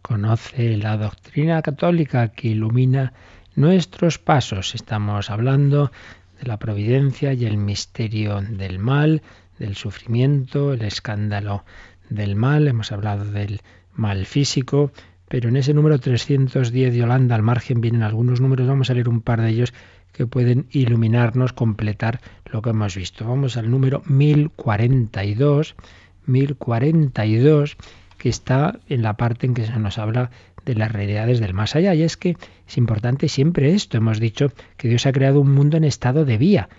[0.02, 3.14] Conoce la doctrina católica que ilumina
[3.56, 4.76] nuestros pasos.
[4.76, 5.92] Estamos hablando
[6.42, 9.22] de la providencia y el misterio del mal,
[9.60, 11.64] del sufrimiento, el escándalo
[12.10, 12.68] del mal.
[12.68, 13.62] Hemos hablado del
[13.94, 14.92] mal físico,
[15.28, 19.10] pero en ese número 310 de Holanda al margen vienen algunos números, vamos a leer
[19.10, 19.74] un par de ellos
[20.12, 22.22] que pueden iluminarnos, completar
[22.52, 23.28] lo que hemos visto.
[23.28, 25.76] Vamos al número 1042,
[26.26, 27.78] 1042,
[28.18, 30.32] que está en la parte en que se nos habla
[30.66, 31.94] de las realidades del más allá.
[31.94, 33.98] Y es que es importante siempre esto.
[33.98, 36.70] Hemos dicho que Dios ha creado un mundo en estado de vía,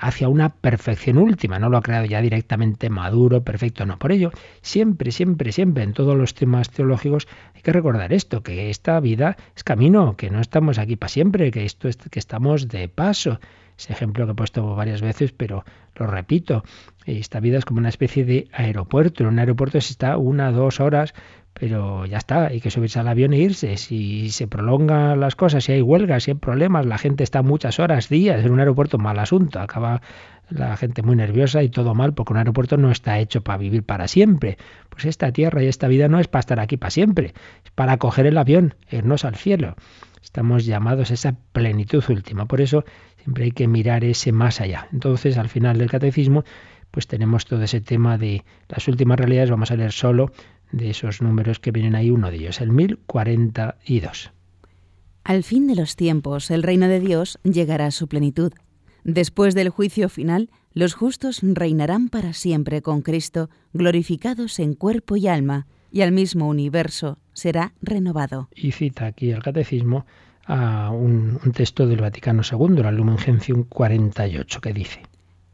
[0.00, 3.98] hacia una perfección última, no lo ha creado ya directamente maduro, perfecto, no.
[3.98, 4.30] Por ello,
[4.62, 9.36] siempre, siempre, siempre en todos los temas teológicos hay que recordar esto, que esta vida
[9.54, 13.40] es camino, que no estamos aquí para siempre, que esto es que estamos de paso.
[13.78, 15.64] Ese ejemplo que he puesto varias veces, pero
[15.94, 16.64] lo repito,
[17.06, 19.22] esta vida es como una especie de aeropuerto.
[19.22, 21.14] En un aeropuerto se está una, dos horas,
[21.58, 23.76] pero ya está, hay que subirse al avión e irse.
[23.76, 27.80] Si se prolongan las cosas, si hay huelgas, si hay problemas, la gente está muchas
[27.80, 30.00] horas, días en un aeropuerto, mal asunto, acaba
[30.50, 33.82] la gente muy nerviosa y todo mal, porque un aeropuerto no está hecho para vivir
[33.82, 34.56] para siempre.
[34.88, 37.34] Pues esta tierra y esta vida no es para estar aquí para siempre,
[37.64, 39.74] es para coger el avión, irnos al cielo.
[40.22, 42.84] Estamos llamados a esa plenitud última, por eso
[43.22, 44.86] siempre hay que mirar ese más allá.
[44.92, 46.44] Entonces, al final del catecismo,
[46.90, 50.32] pues tenemos todo ese tema de las últimas realidades, vamos a leer solo
[50.72, 54.32] de esos números que vienen ahí, uno de ellos, el 1042.
[55.24, 58.52] Al fin de los tiempos, el reino de Dios llegará a su plenitud.
[59.04, 65.28] Después del juicio final, los justos reinarán para siempre con Cristo, glorificados en cuerpo y
[65.28, 68.48] alma, y al mismo universo será renovado.
[68.54, 70.06] Y cita aquí el catecismo
[70.46, 75.02] a un, texto del Vaticano II, la Lumen Gentium 48, que dice: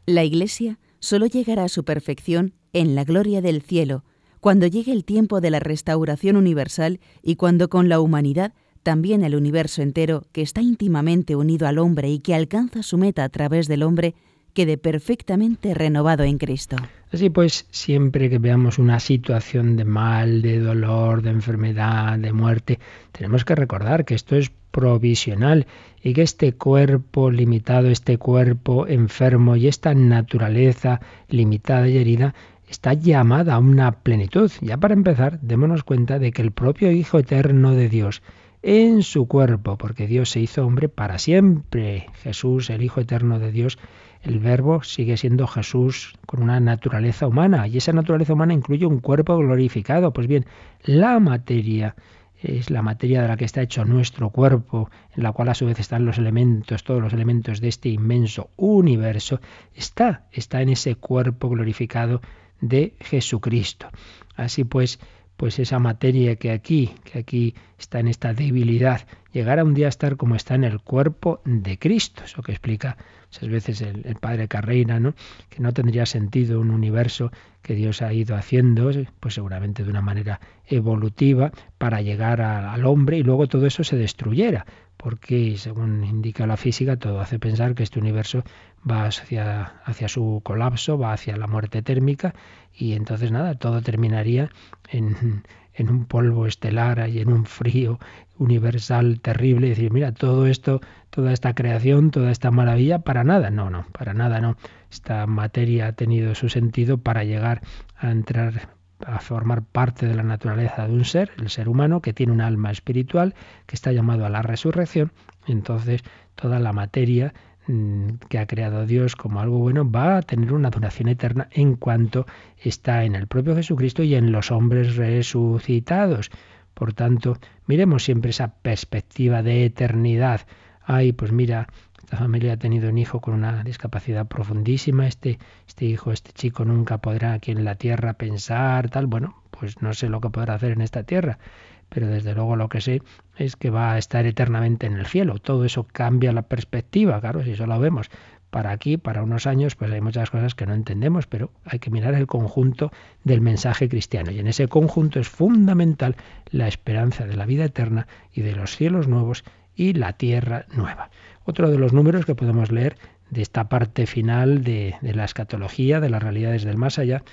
[0.05, 4.03] La Iglesia solo llegará a su perfección en la gloria del cielo,
[4.45, 9.33] cuando llegue el tiempo de la restauración universal y cuando con la humanidad también el
[9.33, 13.67] universo entero, que está íntimamente unido al hombre y que alcanza su meta a través
[13.67, 14.13] del hombre,
[14.53, 16.75] quede perfectamente renovado en Cristo.
[17.11, 22.77] Así pues, siempre que veamos una situación de mal, de dolor, de enfermedad, de muerte,
[23.13, 25.65] tenemos que recordar que esto es provisional
[26.03, 32.35] y que este cuerpo limitado, este cuerpo enfermo y esta naturaleza limitada y herida
[32.67, 34.51] está llamada a una plenitud.
[34.61, 38.21] Ya para empezar, démonos cuenta de que el propio Hijo Eterno de Dios,
[38.61, 43.51] en su cuerpo, porque Dios se hizo hombre para siempre, Jesús, el Hijo Eterno de
[43.51, 43.77] Dios,
[44.23, 48.99] el verbo sigue siendo Jesús con una naturaleza humana y esa naturaleza humana incluye un
[48.99, 50.13] cuerpo glorificado.
[50.13, 50.47] Pues bien,
[50.83, 51.95] la materia
[52.41, 55.65] es la materia de la que está hecho nuestro cuerpo, en la cual a su
[55.65, 59.39] vez están los elementos, todos los elementos de este inmenso universo,
[59.73, 62.21] está, está en ese cuerpo glorificado
[62.61, 63.89] de Jesucristo.
[64.35, 64.99] Así pues,
[65.37, 69.89] pues esa materia que aquí, que aquí está en esta debilidad, llegará un día a
[69.89, 72.23] estar como está en el cuerpo de Cristo.
[72.23, 72.97] Eso que explica
[73.27, 75.13] muchas veces el, padre Carreira, ¿no?
[75.49, 77.31] Que no tendría sentido un universo
[77.61, 83.17] que Dios ha ido haciendo, pues seguramente de una manera evolutiva, para llegar al hombre
[83.17, 84.65] y luego todo eso se destruyera.
[85.05, 88.43] Porque, según indica la física, todo hace pensar que este universo
[88.89, 92.33] va hacia, hacia su colapso, va hacia la muerte térmica
[92.73, 94.49] y entonces nada, todo terminaría
[94.89, 95.43] en,
[95.75, 97.99] en un polvo estelar y en un frío
[98.39, 100.81] universal terrible y decir, mira, todo esto,
[101.11, 104.57] toda esta creación, toda esta maravilla, para nada, no, no, para nada, no.
[104.91, 107.61] Esta materia ha tenido su sentido para llegar
[107.95, 108.74] a entrar
[109.05, 112.41] a formar parte de la naturaleza de un ser, el ser humano, que tiene un
[112.41, 113.35] alma espiritual,
[113.65, 115.11] que está llamado a la resurrección,
[115.47, 116.01] entonces
[116.35, 117.33] toda la materia
[117.67, 121.75] Mm, que ha creado Dios como algo bueno va a tener una duración eterna en
[121.75, 122.27] cuanto
[122.57, 126.29] está en el propio Jesucristo y en los hombres resucitados.
[126.75, 130.41] Por tanto, miremos siempre esa perspectiva de eternidad.
[130.83, 131.67] Ay, pues mira,
[132.05, 136.63] esta familia ha tenido un hijo con una discapacidad profundísima, este, este hijo, este chico
[136.63, 140.53] nunca podrá aquí en la tierra pensar, tal, bueno, pues no sé lo que podrá
[140.53, 141.39] hacer en esta tierra
[141.87, 143.03] pero desde luego lo que sé
[143.37, 145.37] es que va a estar eternamente en el cielo.
[145.37, 148.09] Todo eso cambia la perspectiva, claro, si eso lo vemos
[148.49, 151.91] para aquí, para unos años, pues hay muchas cosas que no entendemos, pero hay que
[151.91, 152.91] mirar el conjunto
[153.23, 154.31] del mensaje cristiano.
[154.31, 156.15] Y en ese conjunto es fundamental
[156.51, 159.43] la esperanza de la vida eterna y de los cielos nuevos
[159.75, 161.09] y la tierra nueva.
[161.45, 162.97] Otro de los números que podemos leer
[163.29, 167.23] de esta parte final de, de la escatología, de las realidades del más allá,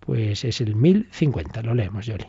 [0.00, 1.62] pues es el 1050.
[1.62, 2.26] Lo leemos, Yoli.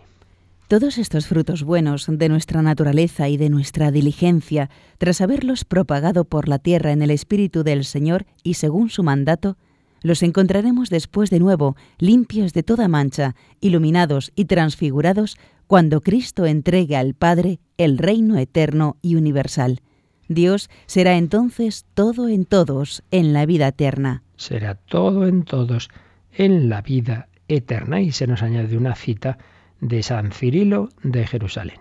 [0.67, 4.69] Todos estos frutos buenos de nuestra naturaleza y de nuestra diligencia,
[4.99, 9.57] tras haberlos propagado por la tierra en el Espíritu del Señor y según su mandato,
[10.01, 15.37] los encontraremos después de nuevo, limpios de toda mancha, iluminados y transfigurados,
[15.67, 19.81] cuando Cristo entregue al Padre el reino eterno y universal.
[20.33, 24.23] Dios será entonces todo en todos en la vida eterna.
[24.37, 25.89] Será todo en todos
[26.31, 28.01] en la vida eterna.
[28.01, 29.37] Y se nos añade una cita
[29.81, 31.77] de San Cirilo de Jerusalén.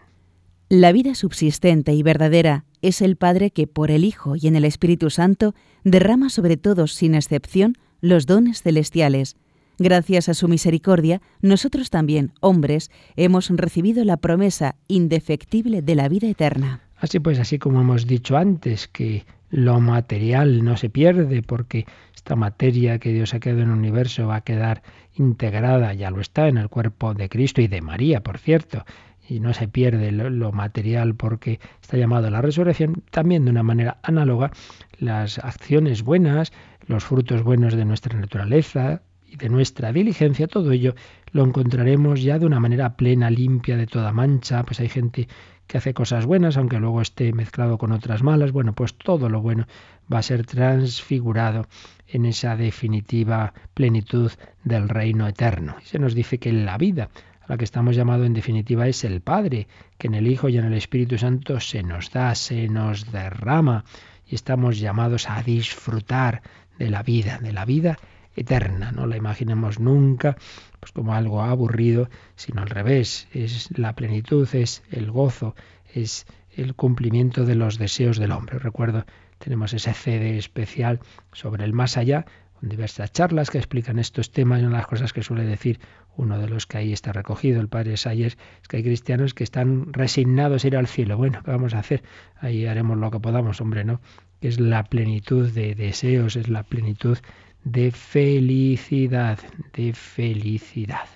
[0.68, 4.64] La vida subsistente y verdadera es el Padre que por el Hijo y en el
[4.64, 9.36] Espíritu Santo derrama sobre todos sin excepción los dones celestiales.
[9.78, 16.28] Gracias a su misericordia, nosotros también, hombres, hemos recibido la promesa indefectible de la vida
[16.28, 16.82] eterna.
[17.00, 22.36] Así pues, así como hemos dicho antes, que lo material no se pierde porque esta
[22.36, 24.82] materia que Dios ha creado en el universo va a quedar
[25.14, 28.84] integrada, ya lo está, en el cuerpo de Cristo y de María, por cierto,
[29.26, 33.62] y no se pierde lo, material porque está llamado a la resurrección, también de una
[33.62, 34.50] manera análoga
[34.98, 36.52] las acciones buenas,
[36.86, 40.94] los frutos buenos de nuestra naturaleza y de nuestra diligencia, todo ello
[41.32, 45.28] lo encontraremos ya de una manera plena, limpia, de toda mancha, pues hay gente
[45.70, 49.40] que hace cosas buenas, aunque luego esté mezclado con otras malas, bueno, pues todo lo
[49.40, 49.68] bueno
[50.12, 51.68] va a ser transfigurado
[52.08, 54.32] en esa definitiva plenitud
[54.64, 55.76] del reino eterno.
[55.80, 57.10] Y se nos dice que la vida
[57.40, 60.58] a la que estamos llamados en definitiva es el Padre, que en el Hijo y
[60.58, 63.84] en el Espíritu Santo se nos da, se nos derrama
[64.26, 66.42] y estamos llamados a disfrutar
[66.80, 67.96] de la vida, de la vida
[68.34, 68.90] eterna.
[68.90, 70.36] No la imaginemos nunca
[70.80, 75.54] pues como algo aburrido, sino al revés, es la plenitud, es el gozo,
[75.94, 76.26] es
[76.56, 78.58] el cumplimiento de los deseos del hombre.
[78.58, 79.04] Recuerdo
[79.40, 81.00] tenemos ese CD especial
[81.32, 82.26] sobre el más allá,
[82.60, 84.60] con diversas charlas que explican estos temas.
[84.60, 85.80] Y una de las cosas que suele decir
[86.16, 89.44] uno de los que ahí está recogido, el padre Sayers, es que hay cristianos que
[89.44, 91.16] están resignados a ir al cielo.
[91.16, 92.02] Bueno, ¿qué vamos a hacer?
[92.36, 94.02] Ahí haremos lo que podamos, hombre, ¿no?
[94.42, 97.16] Es la plenitud de deseos, es la plenitud
[97.64, 99.38] de felicidad,
[99.74, 101.08] de felicidad.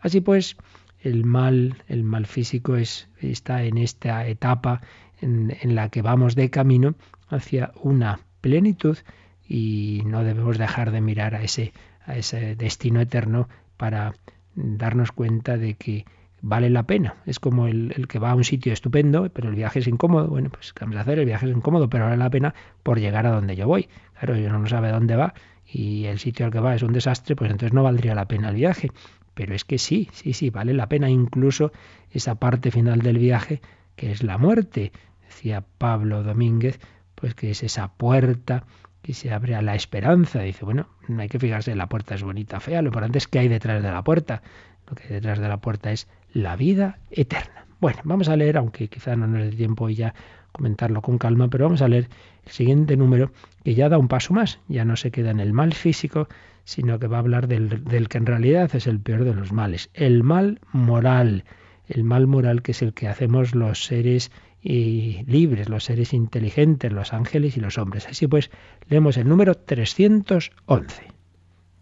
[0.00, 0.56] Así pues,
[1.00, 4.80] el mal, el mal físico es, está en esta etapa
[5.20, 6.94] en, la que vamos de camino
[7.28, 8.98] hacia una plenitud
[9.46, 11.72] y no debemos dejar de mirar a ese,
[12.06, 14.14] a ese destino eterno para
[14.54, 16.04] darnos cuenta de que
[16.40, 17.16] vale la pena.
[17.24, 20.28] Es como el, que va a un sitio estupendo, pero el viaje es incómodo.
[20.28, 21.18] Bueno, pues ¿qué vamos a hacer?
[21.18, 23.88] El viaje es incómodo, pero vale la pena por llegar a donde yo voy.
[24.18, 25.34] Claro, yo no sabe dónde va
[25.74, 28.50] y el sitio al que va es un desastre, pues entonces no valdría la pena
[28.50, 28.92] el viaje.
[29.34, 31.72] Pero es que sí, sí, sí, vale la pena incluso
[32.12, 33.60] esa parte final del viaje,
[33.96, 34.92] que es la muerte.
[35.26, 36.78] Decía Pablo Domínguez,
[37.16, 38.64] pues que es esa puerta
[39.02, 40.42] que se abre a la esperanza.
[40.42, 43.40] Dice, bueno, no hay que fijarse, la puerta es bonita, fea, lo importante es que
[43.40, 44.42] hay detrás de la puerta.
[44.88, 47.66] Lo que hay detrás de la puerta es la vida eterna.
[47.80, 50.14] Bueno, vamos a leer, aunque quizá no nos dé tiempo ya
[50.54, 52.08] comentarlo con calma, pero vamos a leer
[52.46, 53.32] el siguiente número
[53.64, 56.28] que ya da un paso más, ya no se queda en el mal físico,
[56.64, 59.52] sino que va a hablar del, del que en realidad es el peor de los
[59.52, 61.44] males, el mal moral,
[61.88, 64.30] el mal moral que es el que hacemos los seres
[64.62, 68.06] y libres, los seres inteligentes, los ángeles y los hombres.
[68.06, 68.50] Así pues,
[68.88, 71.02] leemos el número 311.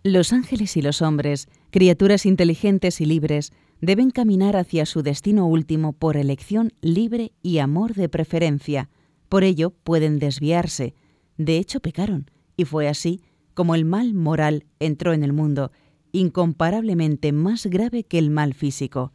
[0.03, 3.53] Los ángeles y los hombres, criaturas inteligentes y libres,
[3.83, 8.89] deben caminar hacia su destino último por elección libre y amor de preferencia.
[9.29, 10.95] Por ello pueden desviarse.
[11.37, 13.21] De hecho, pecaron, y fue así
[13.55, 15.73] como el mal moral entró en el mundo,
[16.13, 19.13] incomparablemente más grave que el mal físico.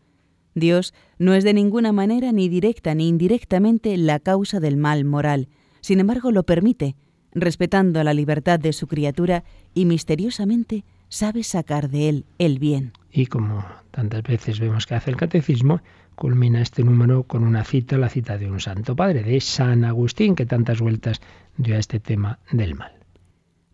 [0.54, 5.48] Dios no es de ninguna manera ni directa ni indirectamente la causa del mal moral,
[5.82, 6.96] sin embargo lo permite,
[7.32, 9.44] respetando la libertad de su criatura
[9.74, 12.92] y misteriosamente sabe sacar de él el bien.
[13.18, 15.82] Y como tantas veces vemos que hace el catecismo,
[16.14, 20.36] culmina este número con una cita, la cita de un santo padre, de San Agustín,
[20.36, 21.20] que tantas vueltas
[21.58, 22.92] dio a este tema del mal.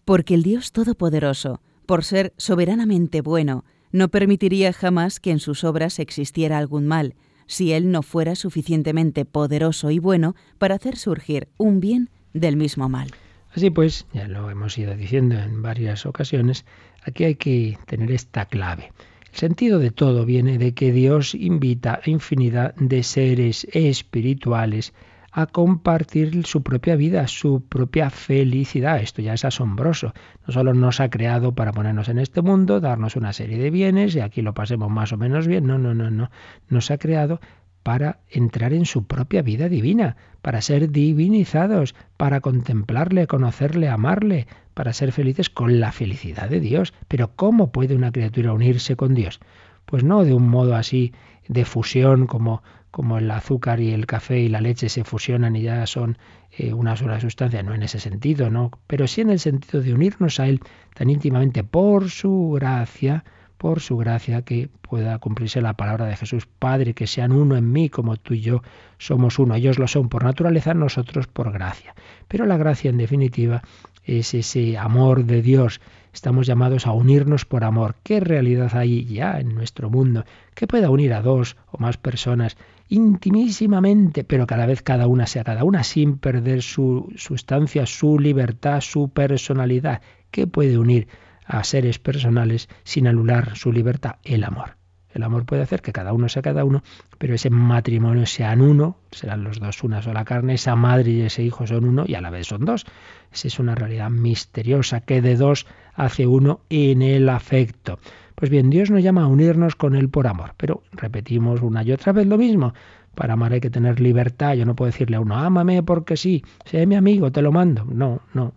[0.05, 5.99] Porque el Dios Todopoderoso, por ser soberanamente bueno, no permitiría jamás que en sus obras
[5.99, 7.13] existiera algún mal,
[7.45, 12.87] si Él no fuera suficientemente poderoso y bueno para hacer surgir un bien del mismo
[12.87, 13.09] mal.
[13.53, 16.63] Así pues, ya lo hemos ido diciendo en varias ocasiones,
[17.03, 18.93] aquí hay que tener esta clave.
[19.34, 24.93] El sentido de todo viene de que Dios invita a infinidad de seres espirituales
[25.31, 29.01] a compartir su propia vida, su propia felicidad.
[29.01, 30.13] Esto ya es asombroso.
[30.45, 34.13] No solo nos ha creado para ponernos en este mundo, darnos una serie de bienes
[34.15, 35.65] y aquí lo pasemos más o menos bien.
[35.65, 36.29] No, no, no, no.
[36.69, 37.41] Nos ha creado
[37.84, 44.93] para entrar en su propia vida divina, para ser divinizados, para contemplarle, conocerle, amarle, para
[44.93, 46.93] ser felices con la felicidad de Dios.
[47.07, 49.39] Pero ¿cómo puede una criatura unirse con Dios?
[49.86, 51.13] Pues no de un modo así
[51.47, 52.63] de fusión como
[52.93, 56.19] como el azúcar y el café y la leche se fusionan y ya son
[56.51, 59.95] eh, una sola sustancia, no en ese sentido, no, pero sí en el sentido de
[59.95, 60.59] unirnos a Él
[60.93, 63.23] tan íntimamente por su gracia,
[63.64, 67.72] por su gracia que pueda cumplirse la palabra de Jesús, Padre, que sean uno en
[67.72, 68.61] mí como tú y yo
[68.97, 69.55] somos uno.
[69.55, 71.95] Ellos lo son por naturaleza, nosotros por gracia.
[72.28, 73.61] Pero la gracia en definitiva
[74.03, 75.80] es ese amor de Dios.
[76.11, 77.95] Estamos llamados a unirnos por amor.
[78.03, 82.57] ¿Qué realidad hay ya en nuestro mundo que pueda unir a dos o más personas
[82.89, 88.82] intimísimamente, pero cada vez cada una sea cada una, sin perder su sustancia, su libertad,
[88.82, 90.01] su personalidad.
[90.32, 91.07] ¿Qué puede unir
[91.45, 94.15] a seres personales sin anular su libertad?
[94.23, 94.77] El amor.
[95.13, 96.81] El amor puede hacer que cada uno sea cada uno,
[97.19, 101.43] pero ese matrimonio sean uno, serán los dos una sola carne, esa madre y ese
[101.43, 102.85] hijo son uno y a la vez son dos.
[103.31, 107.99] Esa es una realidad misteriosa que de dos hace uno en el afecto.
[108.35, 111.91] Pues bien, Dios nos llama a unirnos con Él por amor, pero repetimos una y
[111.91, 112.73] otra vez lo mismo.
[113.13, 114.55] Para amar hay que tener libertad.
[114.55, 117.85] Yo no puedo decirle a uno, ámame porque sí, sé mi amigo, te lo mando.
[117.85, 118.53] No, no,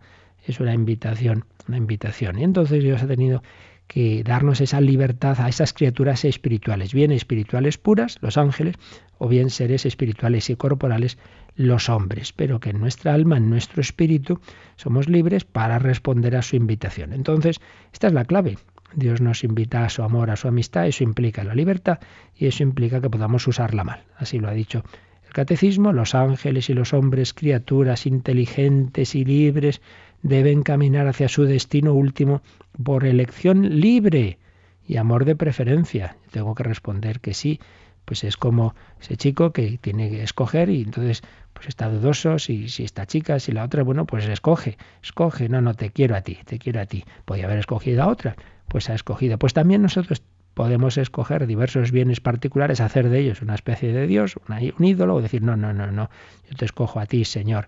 [0.46, 2.38] es una invitación, una invitación.
[2.38, 3.42] Y entonces Dios ha tenido
[3.86, 8.76] que darnos esa libertad a esas criaturas espirituales, bien espirituales puras, los ángeles,
[9.18, 11.18] o bien seres espirituales y corporales,
[11.54, 14.40] los hombres, pero que en nuestra alma, en nuestro espíritu,
[14.76, 17.12] somos libres para responder a su invitación.
[17.12, 17.60] Entonces,
[17.92, 18.58] esta es la clave.
[18.94, 21.98] Dios nos invita a su amor, a su amistad, eso implica la libertad
[22.36, 24.04] y eso implica que podamos usarla mal.
[24.16, 24.84] Así lo ha dicho
[25.26, 29.80] el catecismo, los ángeles y los hombres, criaturas inteligentes y libres,
[30.22, 32.42] deben caminar hacia su destino último
[32.82, 34.38] por elección libre
[34.86, 36.16] y amor de preferencia.
[36.30, 37.60] Tengo que responder que sí,
[38.04, 42.68] pues es como ese chico que tiene que escoger y entonces pues está dudoso si,
[42.68, 46.20] si esta chica, si la otra, bueno, pues escoge, escoge, no, no, te quiero a
[46.20, 47.04] ti, te quiero a ti.
[47.24, 48.36] Podía haber escogido a otra,
[48.68, 49.38] pues ha escogido.
[49.38, 50.22] Pues también nosotros
[50.54, 55.22] podemos escoger diversos bienes particulares, hacer de ellos una especie de Dios, un ídolo, o
[55.22, 56.08] decir, no, no, no, no,
[56.48, 57.66] yo te escojo a ti, Señor.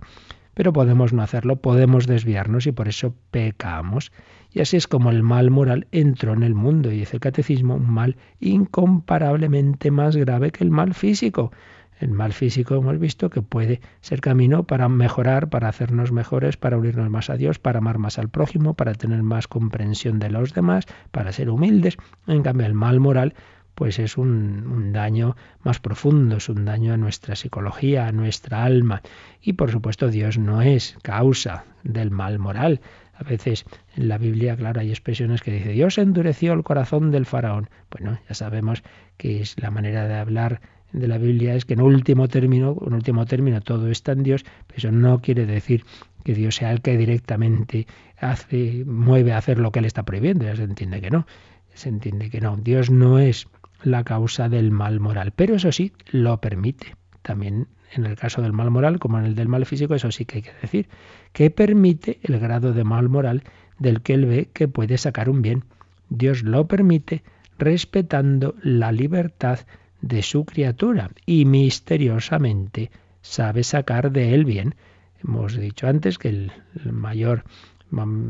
[0.59, 4.11] Pero podemos no hacerlo, podemos desviarnos y por eso pecamos.
[4.53, 7.77] Y así es como el mal moral entró en el mundo, y dice el catecismo,
[7.77, 11.53] un mal incomparablemente más grave que el mal físico.
[12.01, 16.77] El mal físico hemos visto que puede ser camino para mejorar, para hacernos mejores, para
[16.77, 20.55] unirnos más a Dios, para amar más al prójimo, para tener más comprensión de los
[20.55, 21.99] demás, para ser humildes.
[22.27, 23.35] En cambio, el mal moral
[23.79, 28.65] pues es un, un, daño más profundo, es un daño a nuestra psicología, a nuestra
[28.65, 29.03] alma.
[29.41, 32.81] Y por supuesto Dios no es causa del mal moral.
[33.15, 37.25] A veces en la Biblia, claro, hay expresiones que dice Dios endureció el corazón del
[37.25, 37.71] faraón.
[37.89, 38.83] Bueno, ya sabemos
[39.17, 40.61] que es la manera de hablar
[40.91, 44.45] de la Biblia es que en último término, en último término todo está en Dios,
[44.67, 45.85] pero eso no quiere decir
[46.25, 47.87] que Dios sea el que directamente
[48.19, 51.29] hace, mueve a hacer lo que él está prohibiendo, ya se entiende que no,
[51.75, 53.47] se entiende que no, Dios no es
[53.83, 56.97] la causa del mal moral, pero eso sí lo permite.
[57.23, 60.25] También en el caso del mal moral, como en el del mal físico, eso sí
[60.25, 60.89] que hay que decir,
[61.33, 63.43] que permite el grado de mal moral
[63.79, 65.65] del que él ve que puede sacar un bien.
[66.09, 67.23] Dios lo permite
[67.59, 69.61] respetando la libertad
[70.01, 74.75] de su criatura y misteriosamente sabe sacar de él bien.
[75.23, 76.53] Hemos dicho antes que el,
[76.85, 77.45] mayor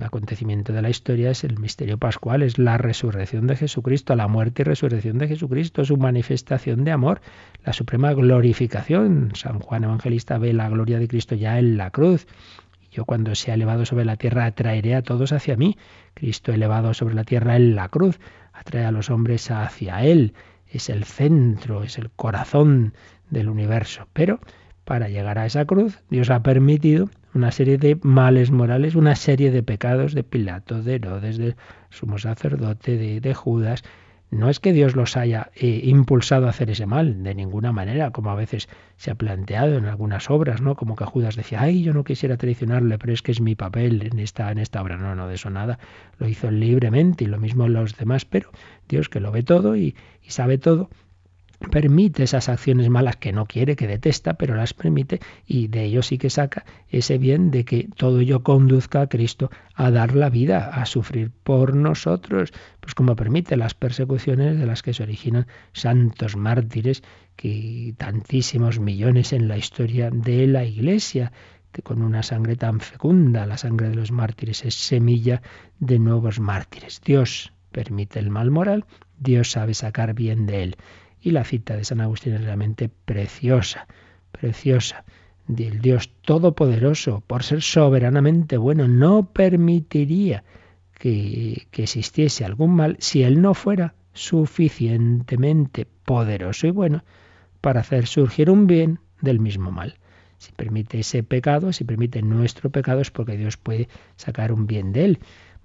[0.03, 4.63] acontecimiento de la historia es el misterio pascual, es la resurrección de Jesucristo, la muerte
[4.63, 7.21] y resurrección de Jesucristo, su manifestación de amor,
[7.65, 9.33] la suprema glorificación.
[9.35, 12.27] San Juan Evangelista ve la gloria de Cristo ya en la cruz.
[12.91, 15.77] Yo cuando sea elevado sobre la tierra atraeré a todos hacia mí.
[16.15, 18.19] Cristo elevado sobre la tierra en la cruz
[18.53, 20.35] atrae a los hombres hacia Él
[20.71, 22.95] es el centro, es el corazón
[23.31, 24.07] del universo.
[24.13, 24.41] Pero
[24.89, 29.51] para llegar a esa cruz, Dios ha permitido una serie de males morales, una serie
[29.51, 31.57] de pecados de Pilato, de Herodes, del
[31.91, 33.85] sumo sacerdote, de, de Judas,
[34.31, 38.13] no es que Dios los haya eh, impulsado a hacer ese mal, de ninguna manera,
[38.13, 40.75] como a veces se ha planteado en algunas obras, ¿no?
[40.75, 44.01] Como que Judas decía, ay, yo no quisiera traicionarle, pero es que es mi papel
[44.11, 44.97] en esta, en esta obra.
[44.97, 45.79] No, no, de eso nada.
[46.17, 48.51] Lo hizo libremente y lo mismo los demás, pero
[48.89, 49.95] Dios que lo ve todo y
[50.29, 50.89] sabe todo,
[51.71, 56.03] permite esas acciones malas que no quiere, que detesta, pero las permite y de ello
[56.03, 60.31] sí que saca ese bien de que todo ello conduzca a Cristo a dar la
[60.31, 65.47] vida, a sufrir por nosotros, pues como permite las persecuciones de las que se originan
[65.73, 67.03] santos mártires,
[67.37, 71.33] que tantísimos millones en la historia de la Iglesia,
[71.83, 75.43] con una sangre tan fecunda, la sangre de los mártires es semilla
[75.79, 77.01] de nuevos mártires.
[77.05, 78.87] Dios permite el mal moral,
[79.19, 80.77] Dios sabe sacar bien de él.
[81.21, 83.87] Y la cita de San Agustín es realmente preciosa,
[84.33, 85.05] preciosa.
[85.47, 90.45] Del Dios Todopoderoso, por ser soberanamente bueno, no permitiría
[90.93, 97.03] que, que existiese algún mal si Él no fuera suficientemente poderoso y bueno
[97.61, 99.99] para hacer surgir un bien del mismo mal.
[100.39, 104.93] Si permite ese pecado, si permite nuestro pecado, es porque Dios puede sacar un bien
[104.93, 105.19] de él.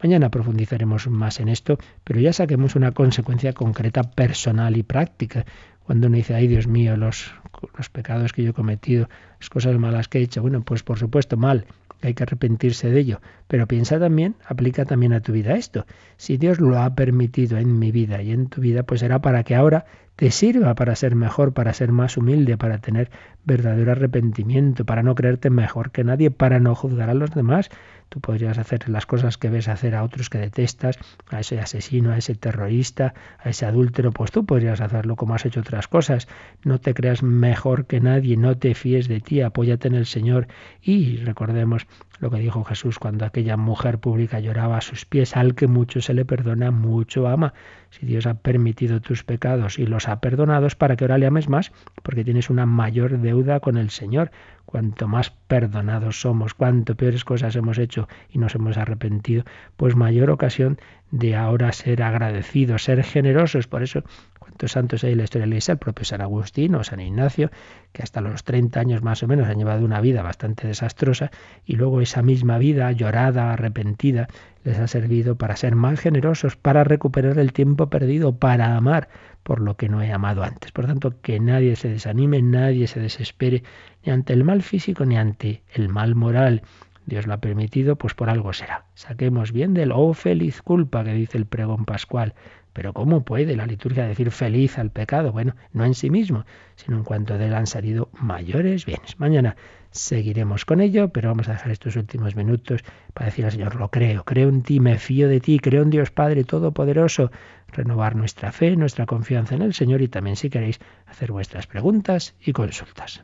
[0.04, 5.46] Mañana profundizaremos más en esto, pero ya saquemos una consecuencia concreta, personal y práctica.
[5.86, 7.32] Cuando uno dice, ay Dios mío, los,
[7.78, 9.08] los pecados que yo he cometido,
[9.40, 11.68] las cosas malas que he hecho, bueno, pues por supuesto mal,
[12.02, 13.22] hay que arrepentirse de ello.
[13.48, 15.86] Pero piensa también, aplica también a tu vida esto.
[16.18, 19.44] Si Dios lo ha permitido en mi vida y en tu vida, pues será para
[19.44, 19.86] que ahora
[20.16, 23.10] te sirva para ser mejor, para ser más humilde, para tener
[23.46, 27.70] verdadero arrepentimiento, para no creerte mejor que nadie, para no juzgar a los demás.
[28.14, 31.00] Tú podrías hacer las cosas que ves hacer a otros que detestas,
[31.32, 35.48] a ese asesino, a ese terrorista, a ese adúltero, pues tú podrías hacerlo como has
[35.48, 36.28] hecho otras cosas.
[36.64, 40.46] No te creas mejor que nadie, no te fíes de ti, apóyate en el Señor.
[40.80, 41.88] Y recordemos
[42.20, 46.00] lo que dijo Jesús cuando aquella mujer pública lloraba a sus pies, al que mucho
[46.00, 47.56] se le perdona, mucho ama.
[47.90, 51.26] Si Dios ha permitido tus pecados y los ha perdonado es para que ahora le
[51.26, 54.32] ames más, porque tienes una mayor deuda con el Señor.
[54.66, 59.44] Cuanto más perdonados somos, cuanto peores cosas hemos hecho y nos hemos arrepentido,
[59.78, 60.78] pues mayor ocasión
[61.12, 63.68] de ahora ser agradecidos, ser generosos.
[63.68, 64.04] Por eso,
[64.40, 67.00] cuántos santos hay en la historia de la Iglesia, el propio San Agustín o San
[67.00, 67.52] Ignacio,
[67.92, 71.30] que hasta los 30 años más o menos han llevado una vida bastante desastrosa
[71.66, 74.28] y luego esa misma vida llorada, arrepentida,
[74.64, 79.08] les ha servido para ser más generosos, para recuperar el tiempo perdido, para amar
[79.44, 80.72] por lo que no he amado antes.
[80.72, 83.64] Por tanto, que nadie se desanime, nadie se desespere,
[84.04, 86.64] ni ante el mal físico, ni ante el mal moral.
[87.06, 88.86] Dios lo ha permitido, pues por algo será.
[88.96, 92.34] Saquemos bien del oh feliz culpa que dice el pregón pascual.
[92.74, 95.32] Pero ¿cómo puede la liturgia decir feliz al pecado?
[95.32, 96.46] Bueno, no en sí mismo,
[96.76, 99.20] sino en cuanto de él han salido mayores bienes.
[99.20, 99.56] Mañana
[99.92, 102.84] seguiremos con ello, pero vamos a dejar estos últimos minutos
[103.14, 105.92] para decir al Señor, lo creo, creo en ti, me fío de ti, creo en
[105.92, 107.32] Dios Padre Todopoderoso,
[107.68, 112.36] renovar nuestra fe, nuestra confianza en el Señor y también si queréis hacer vuestras preguntas
[112.44, 113.24] y consultas.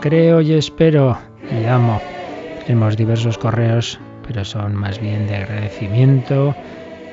[0.00, 1.18] creo y espero
[1.50, 2.00] y amo.
[2.66, 6.54] Tenemos diversos correos, pero son más bien de agradecimiento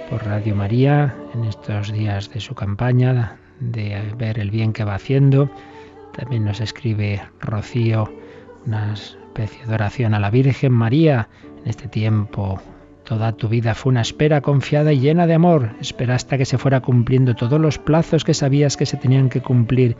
[0.09, 4.95] por Radio María en estos días de su campaña, de ver el bien que va
[4.95, 5.49] haciendo.
[6.15, 8.09] También nos escribe Rocío
[8.65, 11.27] una especie de oración a la Virgen María
[11.63, 12.61] en este tiempo.
[13.03, 15.71] Toda tu vida fue una espera confiada y llena de amor.
[15.81, 19.41] Esperaste a que se fuera cumpliendo todos los plazos que sabías que se tenían que
[19.41, 19.97] cumplir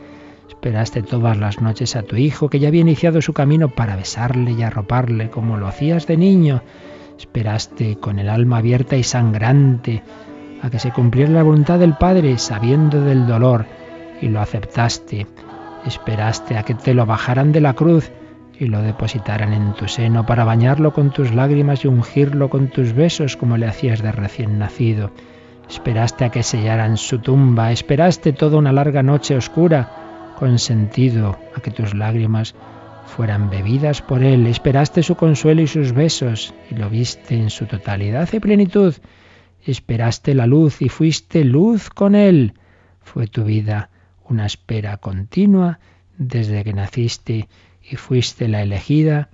[0.52, 4.52] Esperaste todas las noches a tu hijo que ya había iniciado su camino para besarle
[4.52, 6.62] y arroparle como lo hacías de niño.
[7.18, 10.02] Esperaste con el alma abierta y sangrante
[10.62, 13.64] a que se cumpliera la voluntad del Padre sabiendo del dolor
[14.20, 15.26] y lo aceptaste.
[15.86, 18.12] Esperaste a que te lo bajaran de la cruz
[18.56, 22.92] y lo depositaran en tu seno para bañarlo con tus lágrimas y ungirlo con tus
[22.92, 25.12] besos como le hacías de recién nacido.
[25.68, 31.70] Esperaste a que sellaran su tumba, esperaste toda una larga noche oscura consentido a que
[31.70, 32.54] tus lágrimas
[33.06, 34.46] fueran bebidas por Él.
[34.46, 38.94] Esperaste su consuelo y sus besos y lo viste en su totalidad y plenitud.
[39.64, 42.54] Esperaste la luz y fuiste luz con Él.
[43.00, 43.90] Fue tu vida
[44.28, 45.78] una espera continua
[46.16, 47.48] desde que naciste
[47.82, 49.28] y fuiste la elegida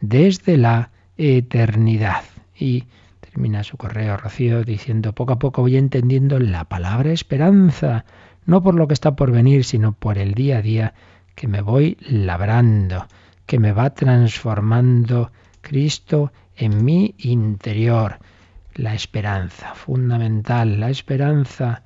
[0.00, 2.22] desde la eternidad.
[2.56, 2.84] Y
[3.20, 8.04] termina su correo Rocío diciendo poco a poco voy entendiendo la palabra esperanza
[8.46, 10.94] no por lo que está por venir, sino por el día a día
[11.34, 13.06] que me voy labrando,
[13.46, 18.18] que me va transformando Cristo en mi interior.
[18.74, 21.82] La esperanza, fundamental, la esperanza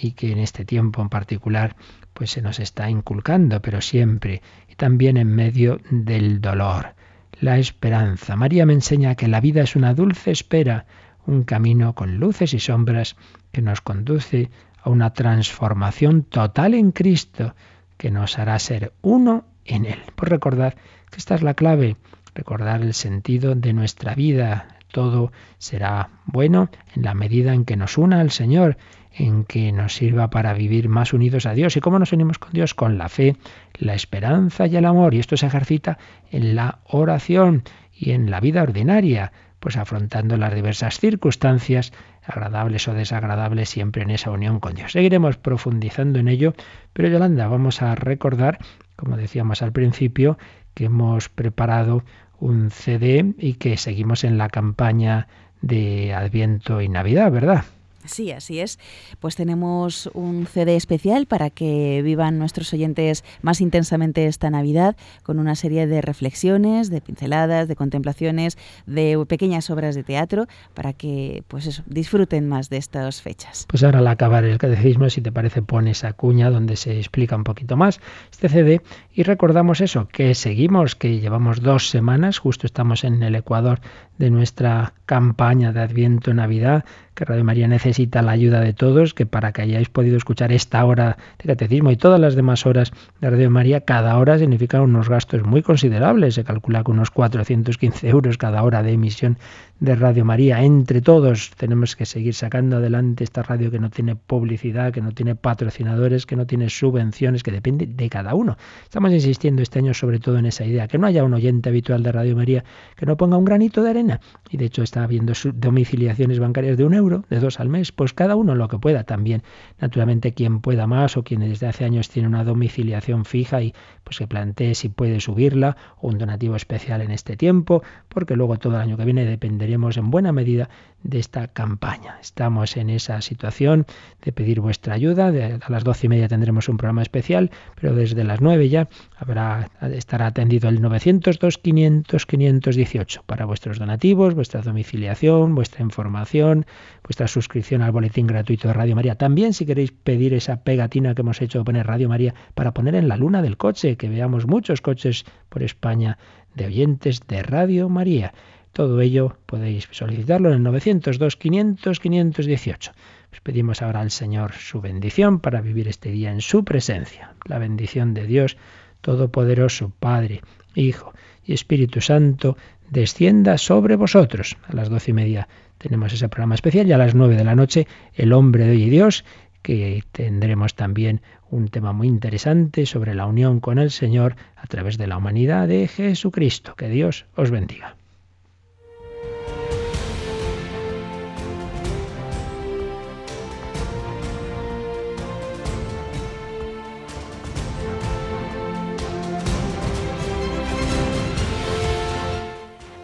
[0.00, 1.76] y que en este tiempo en particular
[2.12, 6.94] pues se nos está inculcando, pero siempre y también en medio del dolor.
[7.40, 8.36] La esperanza.
[8.36, 10.86] María me enseña que la vida es una dulce espera,
[11.26, 13.16] un camino con luces y sombras
[13.52, 14.50] que nos conduce
[14.84, 17.54] a una transformación total en Cristo
[17.96, 19.98] que nos hará ser uno en Él.
[20.14, 20.76] Por recordar
[21.10, 21.96] que esta es la clave,
[22.34, 24.68] recordar el sentido de nuestra vida.
[24.92, 28.76] Todo será bueno en la medida en que nos una al Señor,
[29.10, 31.76] en que nos sirva para vivir más unidos a Dios.
[31.76, 32.74] ¿Y cómo nos unimos con Dios?
[32.74, 33.36] Con la fe,
[33.78, 35.14] la esperanza y el amor.
[35.14, 35.98] Y esto se ejercita
[36.30, 37.62] en la oración
[37.92, 39.32] y en la vida ordinaria,
[39.64, 41.92] pues afrontando las diversas circunstancias
[42.22, 44.92] agradables o desagradables, siempre en esa unión con Dios.
[44.92, 46.54] Seguiremos profundizando en ello,
[46.92, 48.58] pero Yolanda, vamos a recordar
[48.96, 50.38] como decíamos al principio,
[50.74, 52.04] que hemos preparado
[52.38, 55.28] un CD y que seguimos en la campaña
[55.62, 57.64] de Adviento y Navidad, ¿verdad?
[58.04, 58.78] Sí, así es.
[59.20, 65.38] Pues tenemos un CD especial para que vivan nuestros oyentes más intensamente esta Navidad con
[65.38, 71.44] una serie de reflexiones, de pinceladas, de contemplaciones, de pequeñas obras de teatro para que
[71.48, 73.66] pues eso, disfruten más de estas fechas.
[73.68, 77.36] Pues ahora al acabar el catecismo, si te parece, pone esa cuña donde se explica
[77.36, 78.00] un poquito más
[78.30, 78.82] este CD
[79.12, 83.80] y recordamos eso, que seguimos, que llevamos dos semanas, justo estamos en el Ecuador
[84.18, 86.84] de nuestra campaña de Adviento Navidad,
[87.14, 90.84] que Radio María necesita la ayuda de todos, que para que hayáis podido escuchar esta
[90.84, 95.08] hora de catecismo y todas las demás horas de Radio María, cada hora significa unos
[95.08, 96.34] gastos muy considerables.
[96.34, 99.38] Se calcula que unos 415 euros cada hora de emisión
[99.80, 100.62] de Radio María.
[100.62, 105.12] Entre todos tenemos que seguir sacando adelante esta radio que no tiene publicidad, que no
[105.12, 108.56] tiene patrocinadores, que no tiene subvenciones, que depende de cada uno.
[108.82, 112.02] Estamos insistiendo este año sobre todo en esa idea, que no haya un oyente habitual
[112.02, 112.64] de Radio María
[112.96, 114.20] que no ponga un granito de arena.
[114.50, 118.12] Y de hecho está habiendo domiciliaciones bancarias de un euro, de dos al mes, pues
[118.12, 119.42] cada uno lo que pueda también.
[119.78, 123.74] Naturalmente quien pueda más o quien desde hace años tiene una domiciliación fija y
[124.04, 128.58] pues que plantee si puede subirla o un donativo especial en este tiempo, porque luego
[128.58, 130.68] todo el año que viene dependeremos en buena medida
[131.02, 132.18] de esta campaña.
[132.20, 133.86] Estamos en esa situación
[134.22, 135.28] de pedir vuestra ayuda.
[135.28, 137.50] a las doce y media tendremos un programa especial,
[137.80, 144.34] pero desde las nueve ya habrá, estará atendido el 902 500 518 para vuestros donativos,
[144.34, 146.66] vuestra domiciliación, vuestra información,
[147.04, 149.14] vuestra suscripción al boletín gratuito de Radio María.
[149.16, 152.94] También si queréis pedir esa pegatina que hemos hecho de poner Radio María para poner
[152.94, 156.18] en la luna del coche, que veamos muchos coches por España
[156.54, 158.32] de oyentes de Radio María.
[158.72, 162.92] Todo ello podéis solicitarlo en el 902 500 518.
[163.32, 167.34] Os pedimos ahora al Señor su bendición para vivir este día en su presencia.
[167.44, 168.56] La bendición de Dios
[169.00, 170.40] Todopoderoso, Padre,
[170.74, 171.12] Hijo
[171.44, 172.56] y Espíritu Santo,
[172.90, 174.56] descienda sobre vosotros.
[174.68, 177.54] A las doce y media tenemos ese programa especial y a las nueve de la
[177.54, 179.24] noche El hombre de hoy y Dios,
[179.62, 184.98] que tendremos también un tema muy interesante sobre la unión con el Señor a través
[184.98, 186.74] de la humanidad de Jesucristo.
[186.74, 187.96] Que Dios os bendiga.